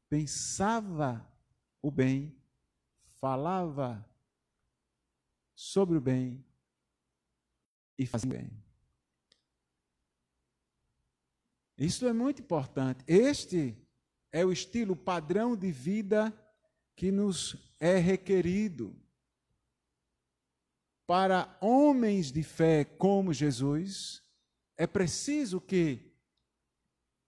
pensava 0.08 1.28
o 1.82 1.90
bem, 1.90 2.40
falava 3.20 4.08
sobre 5.56 5.98
o 5.98 6.00
bem 6.00 6.44
e 7.98 8.06
fazia 8.06 8.30
o 8.30 8.32
bem. 8.32 8.50
Isso 11.76 12.06
é 12.06 12.12
muito 12.12 12.42
importante. 12.42 13.04
Este 13.06 13.76
é 14.30 14.44
o 14.44 14.52
estilo 14.52 14.94
padrão 14.94 15.56
de 15.56 15.70
vida 15.72 16.32
que 16.94 17.10
nos 17.10 17.56
é 17.80 17.96
requerido 17.96 18.96
para 21.08 21.56
homens 21.58 22.30
de 22.30 22.42
fé 22.42 22.84
como 22.84 23.32
Jesus, 23.32 24.22
é 24.76 24.86
preciso 24.86 25.58
que 25.58 26.12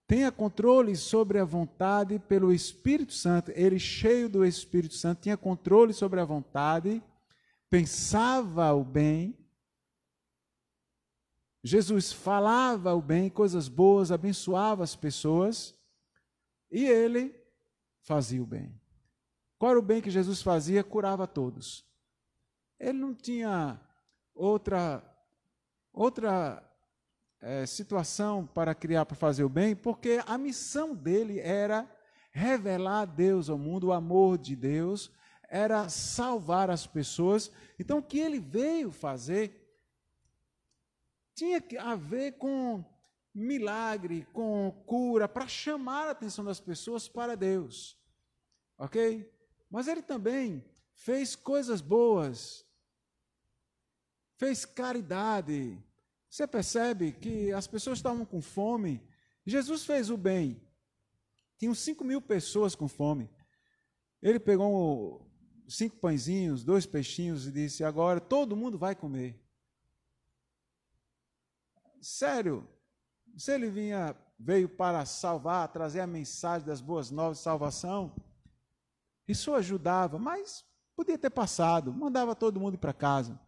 tenha 0.05 0.31
controle 0.31 0.95
sobre 0.95 1.39
a 1.39 1.43
vontade 1.43 2.19
pelo 2.19 2.53
Espírito 2.53 3.11
Santo. 3.11 3.49
Ele, 3.55 3.79
cheio 3.79 4.29
do 4.29 4.45
Espírito 4.45 4.93
Santo, 4.93 5.23
tinha 5.23 5.35
controle 5.35 5.95
sobre 5.95 6.19
a 6.19 6.25
vontade, 6.25 7.01
pensava 7.71 8.71
o 8.71 8.83
bem. 8.83 9.35
Jesus 11.63 12.13
falava 12.13 12.93
o 12.93 13.01
bem, 13.01 13.31
coisas 13.31 13.67
boas, 13.67 14.11
abençoava 14.11 14.83
as 14.83 14.95
pessoas, 14.95 15.73
e 16.69 16.85
ele 16.85 17.35
fazia 18.03 18.43
o 18.43 18.45
bem. 18.45 18.79
Qual 19.57 19.71
era 19.71 19.79
o 19.79 19.83
bem 19.83 20.03
que 20.03 20.11
Jesus 20.11 20.39
fazia? 20.43 20.83
Curava 20.83 21.25
todos. 21.25 21.89
Ele 22.81 22.97
não 22.97 23.13
tinha 23.13 23.79
outra, 24.33 25.03
outra 25.93 26.67
é, 27.39 27.63
situação 27.67 28.47
para 28.47 28.73
criar, 28.73 29.05
para 29.05 29.15
fazer 29.15 29.43
o 29.43 29.49
bem, 29.49 29.75
porque 29.75 30.19
a 30.25 30.35
missão 30.35 30.95
dele 30.95 31.39
era 31.39 31.87
revelar 32.31 33.01
a 33.01 33.05
Deus 33.05 33.51
ao 33.51 33.57
mundo, 33.57 33.87
o 33.87 33.93
amor 33.93 34.39
de 34.39 34.55
Deus, 34.55 35.11
era 35.47 35.87
salvar 35.89 36.71
as 36.71 36.87
pessoas. 36.87 37.51
Então, 37.77 37.99
o 37.99 38.03
que 38.03 38.17
ele 38.17 38.39
veio 38.39 38.89
fazer 38.89 39.71
tinha 41.35 41.63
a 41.81 41.93
ver 41.93 42.31
com 42.39 42.83
milagre, 43.31 44.27
com 44.33 44.71
cura, 44.87 45.29
para 45.29 45.47
chamar 45.47 46.07
a 46.07 46.11
atenção 46.11 46.43
das 46.43 46.59
pessoas 46.59 47.07
para 47.07 47.37
Deus. 47.37 47.95
Ok? 48.75 49.31
Mas 49.69 49.87
ele 49.87 50.01
também 50.01 50.65
fez 50.95 51.35
coisas 51.35 51.79
boas 51.79 52.65
fez 54.41 54.65
caridade. 54.65 55.77
Você 56.27 56.47
percebe 56.47 57.11
que 57.11 57.51
as 57.51 57.67
pessoas 57.67 57.99
estavam 57.99 58.25
com 58.25 58.41
fome. 58.41 58.99
Jesus 59.45 59.85
fez 59.85 60.09
o 60.09 60.17
bem. 60.17 60.59
Tinham 61.59 61.75
cinco 61.75 62.03
mil 62.03 62.19
pessoas 62.19 62.73
com 62.73 62.87
fome. 62.87 63.29
Ele 64.19 64.39
pegou 64.39 65.29
cinco 65.69 65.95
pãezinhos, 65.97 66.63
dois 66.63 66.87
peixinhos 66.87 67.45
e 67.45 67.51
disse: 67.51 67.83
Agora 67.83 68.19
todo 68.19 68.55
mundo 68.55 68.79
vai 68.79 68.95
comer. 68.95 69.39
Sério, 72.01 72.67
se 73.37 73.53
ele 73.53 73.69
vinha, 73.69 74.15
veio 74.39 74.67
para 74.67 75.05
salvar, 75.05 75.71
trazer 75.71 75.99
a 75.99 76.07
mensagem 76.07 76.65
das 76.65 76.81
boas 76.81 77.11
novas 77.11 77.37
de 77.37 77.43
salvação, 77.43 78.15
isso 79.27 79.53
ajudava, 79.53 80.17
mas 80.17 80.65
Podia 81.01 81.17
ter 81.17 81.31
passado, 81.31 81.91
mandava 81.91 82.35
todo 82.35 82.59
mundo 82.59 82.77
para 82.77 82.93
casa. 82.93 83.39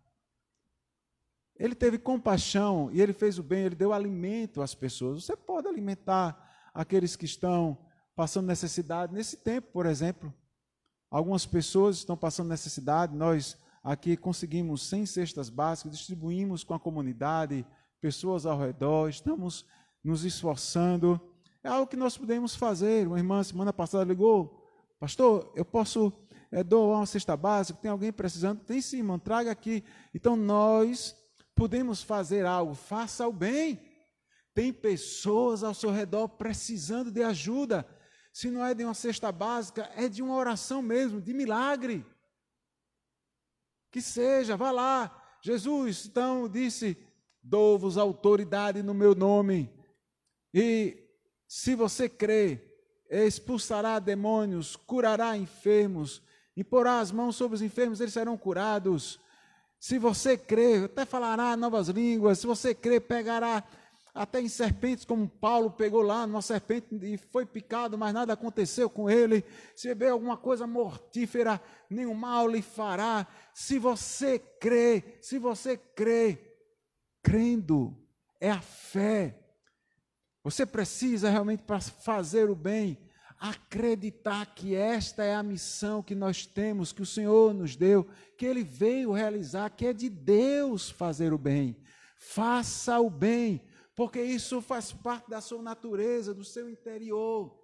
Ele 1.57 1.75
teve 1.75 1.97
compaixão 1.97 2.89
e 2.91 3.01
ele 3.01 3.13
fez 3.13 3.37
o 3.37 3.43
bem, 3.43 3.65
ele 3.65 3.75
deu 3.75 3.93
alimento 3.93 4.61
às 4.61 4.73
pessoas. 4.73 5.23
Você 5.23 5.35
pode 5.35 5.67
alimentar 5.67 6.71
aqueles 6.73 7.15
que 7.15 7.25
estão 7.25 7.77
passando 8.15 8.47
necessidade 8.47 9.13
nesse 9.13 9.37
tempo, 9.37 9.71
por 9.71 9.85
exemplo. 9.85 10.33
Algumas 11.09 11.45
pessoas 11.45 11.97
estão 11.97 12.17
passando 12.17 12.49
necessidade, 12.49 13.15
nós 13.15 13.55
aqui 13.83 14.17
conseguimos 14.17 14.81
100 14.89 15.05
cestas 15.05 15.49
básicas, 15.49 15.91
distribuímos 15.91 16.63
com 16.63 16.73
a 16.73 16.79
comunidade, 16.79 17.65
pessoas 18.01 18.45
ao 18.45 18.59
redor, 18.59 19.09
estamos 19.09 19.65
nos 20.03 20.25
esforçando. 20.25 21.21
É 21.63 21.69
algo 21.69 21.87
que 21.87 21.95
nós 21.95 22.17
podemos 22.17 22.55
fazer. 22.55 23.07
Uma 23.07 23.19
irmã, 23.19 23.43
semana 23.43 23.71
passada, 23.71 24.03
ligou: 24.03 24.59
Pastor, 24.99 25.51
eu 25.55 25.63
posso 25.63 26.11
é, 26.51 26.63
doar 26.63 26.99
uma 26.99 27.05
cesta 27.05 27.37
básica? 27.37 27.79
Tem 27.79 27.91
alguém 27.91 28.11
precisando? 28.11 28.59
Tem 28.61 28.81
sim, 28.81 28.97
irmão, 28.97 29.19
traga 29.19 29.51
aqui. 29.51 29.83
Então 30.13 30.35
nós 30.35 31.15
podemos 31.55 32.01
fazer 32.01 32.45
algo, 32.45 32.73
faça 32.73 33.27
o 33.27 33.31
bem. 33.31 33.79
Tem 34.53 34.71
pessoas 34.71 35.63
ao 35.63 35.73
seu 35.73 35.91
redor 35.91 36.27
precisando 36.29 37.11
de 37.11 37.23
ajuda. 37.23 37.87
Se 38.31 38.49
não 38.49 38.65
é 38.65 38.73
de 38.73 38.83
uma 38.83 38.93
cesta 38.93 39.31
básica, 39.31 39.89
é 39.95 40.07
de 40.07 40.21
uma 40.21 40.35
oração 40.35 40.81
mesmo, 40.81 41.21
de 41.21 41.33
milagre. 41.33 42.05
Que 43.91 44.01
seja, 44.01 44.57
vá 44.57 44.71
lá. 44.71 45.37
Jesus 45.41 46.05
então 46.05 46.47
disse: 46.47 46.97
Dou-vos 47.41 47.97
autoridade 47.97 48.81
no 48.81 48.93
meu 48.93 49.13
nome. 49.13 49.71
E 50.53 50.97
se 51.47 51.75
você 51.75 52.07
crê, 52.07 52.73
expulsará 53.09 53.99
demônios, 53.99 54.75
curará 54.75 55.37
enfermos, 55.37 56.21
imporá 56.55 56.99
as 56.99 57.11
mãos 57.11 57.35
sobre 57.35 57.55
os 57.55 57.61
enfermos, 57.61 57.99
eles 57.99 58.13
serão 58.13 58.37
curados. 58.37 59.19
Se 59.83 59.99
você 59.99 60.37
crê, 60.37 60.85
até 60.85 61.03
falará 61.03 61.57
novas 61.57 61.89
línguas. 61.89 62.39
Se 62.39 62.47
você 62.47 62.73
crê, 62.73 63.01
pegará 63.01 63.61
até 64.15 64.39
em 64.39 64.47
serpentes, 64.47 65.03
como 65.03 65.27
Paulo 65.27 65.71
pegou 65.71 66.01
lá 66.01 66.25
numa 66.25 66.41
serpente 66.41 66.87
e 67.01 67.17
foi 67.17 67.45
picado, 67.45 67.97
mas 67.97 68.13
nada 68.13 68.31
aconteceu 68.31 68.89
com 68.89 69.09
ele. 69.09 69.43
Se 69.75 69.89
beber 69.89 70.11
alguma 70.11 70.37
coisa 70.37 70.65
mortífera, 70.65 71.61
nenhum 71.89 72.13
mal 72.13 72.47
lhe 72.47 72.61
fará. 72.61 73.27
Se 73.53 73.77
você 73.77 74.39
crê, 74.39 75.17
se 75.21 75.37
você 75.37 75.75
crê, 75.75 76.39
crendo, 77.21 77.93
é 78.39 78.49
a 78.49 78.61
fé. 78.61 79.37
Você 80.45 80.65
precisa 80.65 81.29
realmente 81.29 81.63
para 81.63 81.81
fazer 81.81 82.49
o 82.49 82.55
bem, 82.55 82.97
acreditar 83.49 84.45
que 84.55 84.73
esta 84.73 85.23
é 85.23 85.35
a 85.35 85.43
missão 85.43 86.01
que 86.01 86.15
nós 86.15 86.45
temos, 86.45 86.93
que 86.93 87.01
o 87.01 87.05
Senhor 87.05 87.53
nos 87.53 87.75
deu, 87.75 88.07
que 88.37 88.45
Ele 88.45 88.63
veio 88.63 89.11
realizar, 89.11 89.69
que 89.69 89.85
é 89.85 89.93
de 89.93 90.09
Deus 90.09 90.89
fazer 90.89 91.33
o 91.33 91.37
bem. 91.37 91.75
Faça 92.17 92.99
o 92.99 93.09
bem 93.09 93.61
porque 93.95 94.21
isso 94.21 94.61
faz 94.61 94.91
parte 94.91 95.29
da 95.29 95.39
sua 95.39 95.61
natureza, 95.61 96.33
do 96.33 96.43
seu 96.43 96.69
interior. 96.69 97.59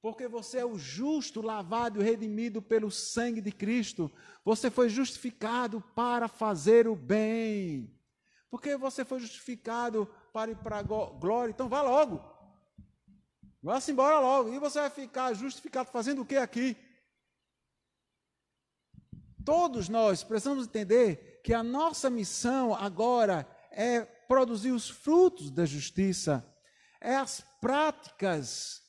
Porque 0.00 0.26
você 0.26 0.58
é 0.58 0.64
o 0.64 0.78
justo, 0.78 1.42
lavado 1.42 2.00
e 2.00 2.04
redimido 2.04 2.60
pelo 2.60 2.90
sangue 2.90 3.40
de 3.40 3.52
Cristo. 3.52 4.10
Você 4.44 4.70
foi 4.70 4.88
justificado 4.88 5.80
para 5.94 6.26
fazer 6.26 6.88
o 6.88 6.96
bem. 6.96 7.92
Porque 8.50 8.76
você 8.76 9.04
foi 9.04 9.20
justificado 9.20 10.08
para 10.32 10.50
ir 10.50 10.56
para 10.56 10.78
a 10.78 10.82
glória. 10.82 11.52
Então 11.52 11.68
vá 11.68 11.82
logo. 11.82 12.31
Vá-se 13.62 13.92
embora 13.92 14.18
logo. 14.18 14.52
E 14.52 14.58
você 14.58 14.80
vai 14.80 14.90
ficar 14.90 15.32
justificado 15.34 15.90
fazendo 15.90 16.22
o 16.22 16.26
que 16.26 16.36
aqui? 16.36 16.76
Todos 19.44 19.88
nós 19.88 20.24
precisamos 20.24 20.66
entender 20.66 21.40
que 21.44 21.54
a 21.54 21.62
nossa 21.62 22.10
missão 22.10 22.74
agora 22.74 23.46
é 23.70 24.02
produzir 24.02 24.70
os 24.70 24.88
frutos 24.88 25.50
da 25.50 25.64
justiça, 25.64 26.44
é 27.00 27.16
as 27.16 27.40
práticas, 27.60 28.82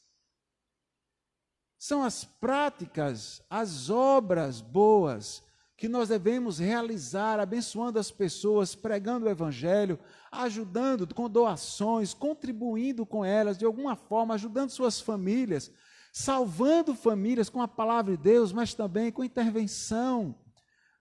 são 1.78 2.04
as 2.04 2.24
práticas, 2.24 3.42
as 3.50 3.90
obras 3.90 4.62
boas 4.62 5.44
que 5.84 5.90
nós 5.90 6.08
devemos 6.08 6.60
realizar, 6.60 7.42
abençoando 7.42 8.00
as 8.00 8.10
pessoas, 8.10 8.74
pregando 8.74 9.26
o 9.26 9.30
Evangelho, 9.30 10.00
ajudando 10.32 11.14
com 11.14 11.30
doações, 11.30 12.14
contribuindo 12.14 13.06
com 13.06 13.26
elas 13.26 13.58
de 13.58 13.66
alguma 13.66 13.94
forma, 13.94 14.34
ajudando 14.34 14.70
suas 14.70 15.02
famílias, 15.02 15.70
salvando 16.14 16.96
famílias 16.96 17.50
com 17.50 17.62
a 17.62 17.68
palavra 17.68 18.16
de 18.16 18.24
Deus, 18.24 18.54
mas 18.54 18.74
também 18.74 19.12
com 19.12 19.26
intervenção 19.26 20.34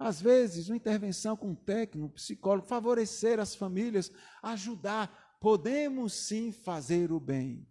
às 0.01 0.21
vezes, 0.21 0.69
uma 0.69 0.77
intervenção 0.77 1.37
com 1.37 1.51
um 1.51 1.55
técnico, 1.55 2.09
um 2.09 2.11
psicólogo, 2.11 2.67
favorecer 2.67 3.39
as 3.39 3.55
famílias, 3.55 4.11
ajudar. 4.43 5.37
Podemos 5.41 6.13
sim 6.13 6.51
fazer 6.51 7.13
o 7.13 7.21
bem. 7.21 7.65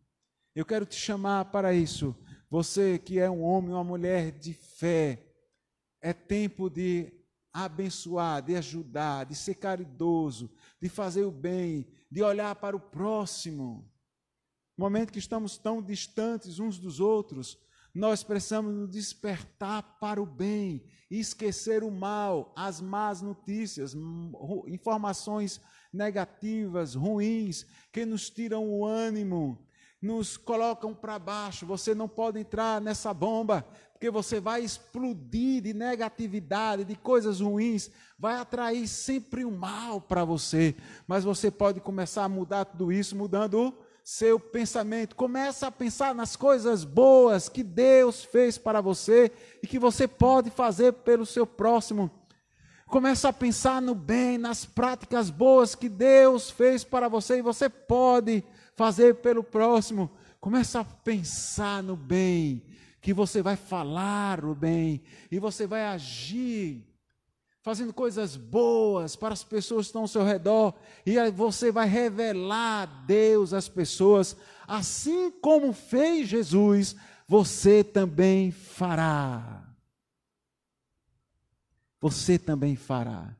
Eu 0.55 0.65
quero 0.65 0.85
te 0.85 0.95
chamar 0.95 1.51
para 1.51 1.73
isso. 1.73 2.15
Você 2.49 2.97
que 2.97 3.19
é 3.19 3.29
um 3.29 3.43
homem, 3.43 3.71
uma 3.71 3.83
mulher 3.83 4.31
de 4.31 4.53
fé, 4.53 5.30
é 6.01 6.13
tempo 6.13 6.69
de 6.69 7.13
abençoar, 7.53 8.41
de 8.41 8.55
ajudar, 8.55 9.25
de 9.25 9.35
ser 9.35 9.55
caridoso, 9.55 10.49
de 10.81 10.89
fazer 10.89 11.23
o 11.23 11.31
bem, 11.31 11.87
de 12.09 12.23
olhar 12.23 12.55
para 12.55 12.75
o 12.75 12.79
próximo. 12.79 13.89
No 14.77 14.85
momento 14.85 15.11
que 15.11 15.19
estamos 15.19 15.57
tão 15.57 15.81
distantes 15.81 16.59
uns 16.59 16.79
dos 16.79 16.99
outros, 16.99 17.57
nós 17.93 18.23
precisamos 18.23 18.73
nos 18.73 18.89
despertar 18.89 19.97
para 19.99 20.21
o 20.21 20.25
bem 20.25 20.83
e 21.09 21.19
esquecer 21.19 21.83
o 21.83 21.91
mal, 21.91 22.53
as 22.55 22.79
más 22.79 23.21
notícias, 23.21 23.93
informações 24.67 25.59
negativas, 25.91 26.95
ruins, 26.95 27.65
que 27.91 28.05
nos 28.05 28.29
tiram 28.29 28.69
o 28.69 28.85
ânimo, 28.85 29.67
nos 30.01 30.37
colocam 30.37 30.95
para 30.95 31.19
baixo. 31.19 31.65
Você 31.65 31.93
não 31.93 32.07
pode 32.07 32.39
entrar 32.39 32.79
nessa 32.79 33.13
bomba, 33.13 33.67
porque 34.01 34.09
você 34.09 34.39
vai 34.39 34.63
explodir 34.63 35.61
de 35.61 35.75
negatividade, 35.75 36.83
de 36.83 36.95
coisas 36.95 37.39
ruins, 37.39 37.91
vai 38.17 38.33
atrair 38.33 38.87
sempre 38.87 39.45
o 39.45 39.51
mal 39.51 40.01
para 40.01 40.25
você. 40.25 40.75
Mas 41.07 41.23
você 41.23 41.51
pode 41.51 41.79
começar 41.79 42.23
a 42.23 42.27
mudar 42.27 42.65
tudo 42.65 42.91
isso 42.91 43.15
mudando 43.15 43.71
seu 44.03 44.39
pensamento. 44.39 45.15
Começa 45.15 45.67
a 45.67 45.71
pensar 45.71 46.15
nas 46.15 46.35
coisas 46.35 46.83
boas 46.83 47.47
que 47.47 47.61
Deus 47.61 48.23
fez 48.23 48.57
para 48.57 48.81
você 48.81 49.31
e 49.61 49.67
que 49.67 49.77
você 49.77 50.07
pode 50.07 50.49
fazer 50.49 50.93
pelo 50.93 51.23
seu 51.23 51.45
próximo. 51.45 52.09
Começa 52.87 53.29
a 53.29 53.33
pensar 53.33 53.79
no 53.79 53.93
bem, 53.93 54.35
nas 54.35 54.65
práticas 54.65 55.29
boas 55.29 55.75
que 55.75 55.87
Deus 55.87 56.49
fez 56.49 56.83
para 56.83 57.07
você 57.07 57.37
e 57.37 57.43
você 57.43 57.69
pode 57.69 58.43
fazer 58.75 59.17
pelo 59.17 59.43
próximo. 59.43 60.09
Começa 60.39 60.79
a 60.79 60.83
pensar 60.83 61.83
no 61.83 61.95
bem, 61.95 62.63
que 63.01 63.13
você 63.13 63.41
vai 63.41 63.55
falar 63.55 64.45
o 64.45 64.53
bem 64.53 65.01
e 65.31 65.39
você 65.39 65.65
vai 65.65 65.85
agir 65.85 66.87
fazendo 67.61 67.93
coisas 67.93 68.35
boas 68.35 69.15
para 69.15 69.33
as 69.33 69.43
pessoas 69.43 69.85
que 69.85 69.89
estão 69.89 70.01
ao 70.01 70.07
seu 70.07 70.23
redor, 70.23 70.73
e 71.05 71.15
você 71.31 71.71
vai 71.71 71.87
revelar 71.87 73.05
Deus 73.05 73.53
às 73.53 73.69
pessoas, 73.69 74.35
assim 74.67 75.29
como 75.29 75.71
fez 75.71 76.27
Jesus, 76.27 76.95
você 77.27 77.83
também 77.83 78.51
fará. 78.51 79.63
Você 81.99 82.39
também 82.39 82.75
fará. 82.75 83.37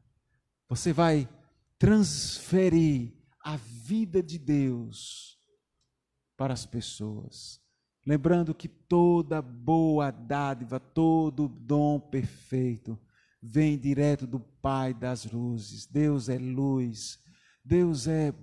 Você 0.70 0.94
vai 0.94 1.28
transferir 1.80 3.12
a 3.44 3.58
vida 3.58 4.22
de 4.22 4.38
Deus 4.38 5.40
para 6.38 6.54
as 6.54 6.66
pessoas. 6.66 7.61
Lembrando 8.06 8.56
que 8.56 8.68
toda 8.68 9.42
boa 9.42 10.10
dádiva, 10.10 10.80
todo 10.80 11.48
dom 11.48 12.00
perfeito, 12.00 12.98
vem 13.42 13.78
direto 13.78 14.26
do 14.26 14.40
Pai 14.40 14.94
das 14.94 15.26
luzes. 15.26 15.86
Deus 15.86 16.28
é 16.28 16.38
luz, 16.38 17.20
Deus 17.64 18.08
é 18.08 18.34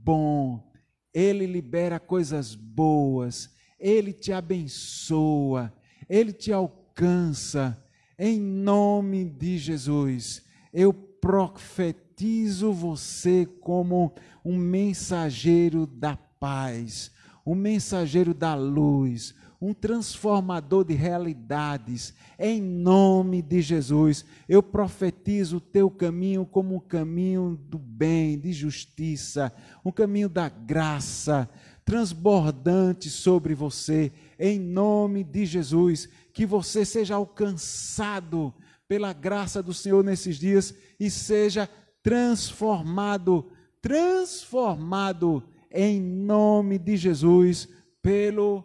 bom, 0.00 0.72
Ele 1.12 1.46
libera 1.46 2.00
coisas 2.00 2.56
boas, 2.56 3.50
Ele 3.78 4.12
te 4.12 4.32
abençoa, 4.32 5.72
Ele 6.08 6.32
te 6.32 6.52
alcança. 6.52 7.80
Em 8.18 8.40
nome 8.40 9.24
de 9.24 9.58
Jesus, 9.58 10.44
eu 10.72 10.92
profetizo 10.92 12.72
você 12.72 13.46
como 13.60 14.12
um 14.44 14.56
mensageiro 14.56 15.86
da 15.86 16.16
paz, 16.16 17.10
um 17.44 17.54
mensageiro 17.54 18.32
da 18.32 18.54
luz, 18.54 19.34
um 19.60 19.72
transformador 19.72 20.84
de 20.84 20.94
realidades. 20.94 22.14
Em 22.38 22.60
nome 22.60 23.40
de 23.42 23.62
Jesus, 23.62 24.24
eu 24.48 24.62
profetizo 24.62 25.56
o 25.58 25.60
teu 25.60 25.90
caminho 25.90 26.44
como 26.44 26.74
um 26.74 26.80
caminho 26.80 27.58
do 27.68 27.78
bem, 27.78 28.38
de 28.38 28.52
justiça, 28.52 29.52
um 29.84 29.90
caminho 29.90 30.28
da 30.28 30.48
graça, 30.48 31.48
transbordante 31.84 33.10
sobre 33.10 33.54
você. 33.54 34.12
Em 34.38 34.58
nome 34.58 35.22
de 35.22 35.46
Jesus, 35.46 36.08
que 36.32 36.44
você 36.44 36.84
seja 36.84 37.14
alcançado 37.14 38.52
pela 38.88 39.12
graça 39.12 39.62
do 39.62 39.72
Senhor 39.72 40.04
nesses 40.04 40.36
dias 40.36 40.74
e 40.98 41.10
seja 41.10 41.68
transformado, 42.02 43.50
transformado 43.80 45.42
em 45.74 46.00
nome 46.00 46.78
de 46.78 46.96
Jesus 46.96 47.68
pelo 48.00 48.62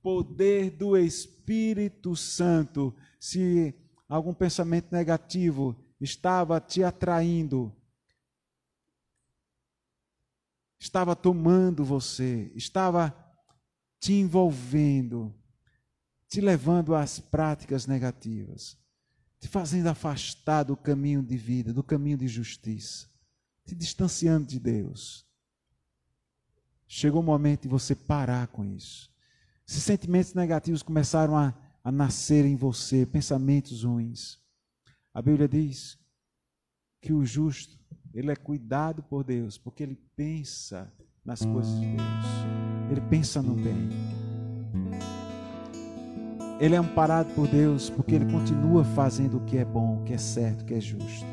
poder 0.00 0.70
do 0.70 0.96
Espírito 0.96 2.14
Santo. 2.14 2.94
Se 3.18 3.74
algum 4.08 4.32
pensamento 4.32 4.92
negativo 4.92 5.76
estava 6.00 6.60
te 6.60 6.84
atraindo, 6.84 7.74
estava 10.78 11.16
tomando 11.16 11.84
você, 11.84 12.52
estava 12.54 13.14
te 13.98 14.12
envolvendo, 14.14 15.34
te 16.28 16.40
levando 16.40 16.94
às 16.94 17.18
práticas 17.18 17.86
negativas, 17.86 18.76
te 19.40 19.48
fazendo 19.48 19.88
afastar 19.88 20.64
do 20.64 20.76
caminho 20.76 21.22
de 21.22 21.36
vida, 21.36 21.72
do 21.72 21.82
caminho 21.82 22.18
de 22.18 22.28
justiça, 22.28 23.08
te 23.64 23.74
distanciando 23.74 24.46
de 24.46 24.60
Deus. 24.60 25.26
Chegou 26.94 27.22
o 27.22 27.24
momento 27.24 27.62
de 27.62 27.68
você 27.68 27.94
parar 27.94 28.48
com 28.48 28.62
isso. 28.66 29.10
Se 29.64 29.80
sentimentos 29.80 30.34
negativos 30.34 30.82
começaram 30.82 31.34
a, 31.34 31.54
a 31.82 31.90
nascer 31.90 32.44
em 32.44 32.54
você, 32.54 33.06
pensamentos 33.06 33.82
ruins. 33.82 34.38
A 35.14 35.22
Bíblia 35.22 35.48
diz 35.48 35.98
que 37.00 37.10
o 37.10 37.24
justo, 37.24 37.78
ele 38.12 38.30
é 38.30 38.36
cuidado 38.36 39.02
por 39.02 39.24
Deus, 39.24 39.56
porque 39.56 39.82
ele 39.82 39.96
pensa 40.14 40.92
nas 41.24 41.42
coisas 41.42 41.72
de 41.80 41.86
Deus. 41.96 42.90
Ele 42.90 43.00
pensa 43.00 43.40
no 43.40 43.54
bem. 43.54 43.88
Ele 46.60 46.74
é 46.74 46.78
amparado 46.78 47.32
por 47.32 47.48
Deus 47.48 47.88
porque 47.88 48.16
ele 48.16 48.30
continua 48.30 48.84
fazendo 48.84 49.38
o 49.38 49.44
que 49.46 49.56
é 49.56 49.64
bom, 49.64 50.02
o 50.02 50.04
que 50.04 50.12
é 50.12 50.18
certo, 50.18 50.60
o 50.60 50.66
que 50.66 50.74
é 50.74 50.80
justo. 50.80 51.26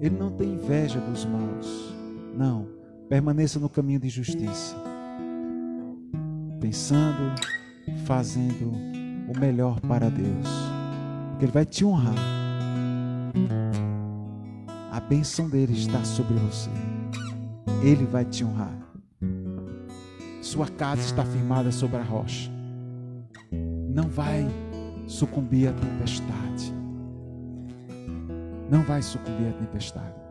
Ele 0.00 0.16
não 0.16 0.34
tem 0.34 0.54
inveja 0.54 0.98
dos 0.98 1.26
maus. 1.26 1.94
Não. 2.34 2.77
Permaneça 3.08 3.58
no 3.58 3.70
caminho 3.70 3.98
de 3.98 4.10
justiça. 4.10 4.76
Pensando, 6.60 7.34
fazendo 8.04 8.70
o 9.28 9.38
melhor 9.40 9.80
para 9.80 10.10
Deus. 10.10 10.46
Porque 11.30 11.46
Ele 11.46 11.52
vai 11.52 11.64
te 11.64 11.86
honrar. 11.86 12.14
A 14.92 15.00
bênção 15.00 15.48
dele 15.48 15.72
está 15.72 16.04
sobre 16.04 16.34
você. 16.34 16.68
Ele 17.82 18.04
vai 18.04 18.26
te 18.26 18.44
honrar. 18.44 18.76
Sua 20.42 20.68
casa 20.68 21.00
está 21.00 21.24
firmada 21.24 21.72
sobre 21.72 21.96
a 21.96 22.02
rocha. 22.02 22.50
Não 23.88 24.08
vai 24.08 24.46
sucumbir 25.06 25.68
à 25.68 25.72
tempestade. 25.72 26.74
Não 28.70 28.82
vai 28.82 29.00
sucumbir 29.00 29.48
à 29.48 29.52
tempestade. 29.52 30.27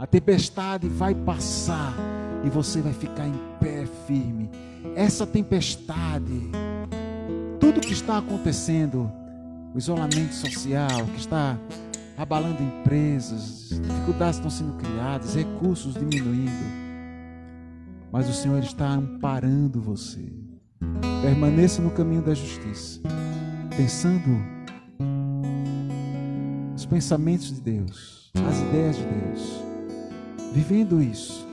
A 0.00 0.06
tempestade 0.06 0.88
vai 0.88 1.14
passar 1.14 1.94
e 2.42 2.48
você 2.48 2.80
vai 2.80 2.92
ficar 2.92 3.28
em 3.28 3.34
pé 3.60 3.86
firme. 4.06 4.50
Essa 4.96 5.26
tempestade, 5.26 6.50
tudo 7.60 7.80
que 7.80 7.92
está 7.92 8.18
acontecendo, 8.18 9.12
o 9.74 9.78
isolamento 9.78 10.34
social 10.34 11.06
que 11.14 11.20
está 11.20 11.56
abalando 12.16 12.62
empresas, 12.62 13.68
dificuldades 13.80 14.36
estão 14.36 14.50
sendo 14.50 14.72
criadas, 14.78 15.36
recursos 15.36 15.94
diminuindo 15.94 16.90
mas 18.12 18.28
o 18.28 18.32
Senhor 18.32 18.62
está 18.62 18.88
amparando 18.88 19.80
você. 19.80 20.32
Permaneça 21.22 21.80
no 21.80 21.90
caminho 21.90 22.22
da 22.22 22.34
justiça, 22.34 23.00
pensando 23.76 24.42
os 26.74 26.84
pensamentos 26.86 27.52
de 27.52 27.60
Deus, 27.60 28.32
as 28.48 28.60
ideias 28.60 28.96
de 28.96 29.04
Deus, 29.04 29.64
vivendo 30.52 31.02
isso 31.02 31.46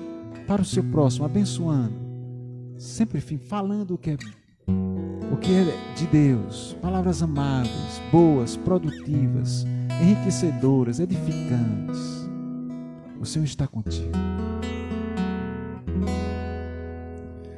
para 0.47 0.61
o 0.61 0.65
seu 0.65 0.83
próximo, 0.83 1.25
abençoando, 1.25 1.95
sempre 2.77 3.17
enfim, 3.19 3.37
falando 3.37 3.95
o 3.95 3.97
que 3.97 4.11
é 4.11 4.17
o 5.31 5.37
que 5.37 5.51
é 5.53 5.93
de 5.95 6.07
Deus, 6.07 6.75
palavras 6.81 7.21
amáveis, 7.21 8.01
boas, 8.11 8.55
produtivas, 8.55 9.65
enriquecedoras, 10.01 10.99
edificantes. 10.99 12.27
O 13.19 13.25
Senhor 13.25 13.45
está 13.45 13.67
contigo. 13.67 14.36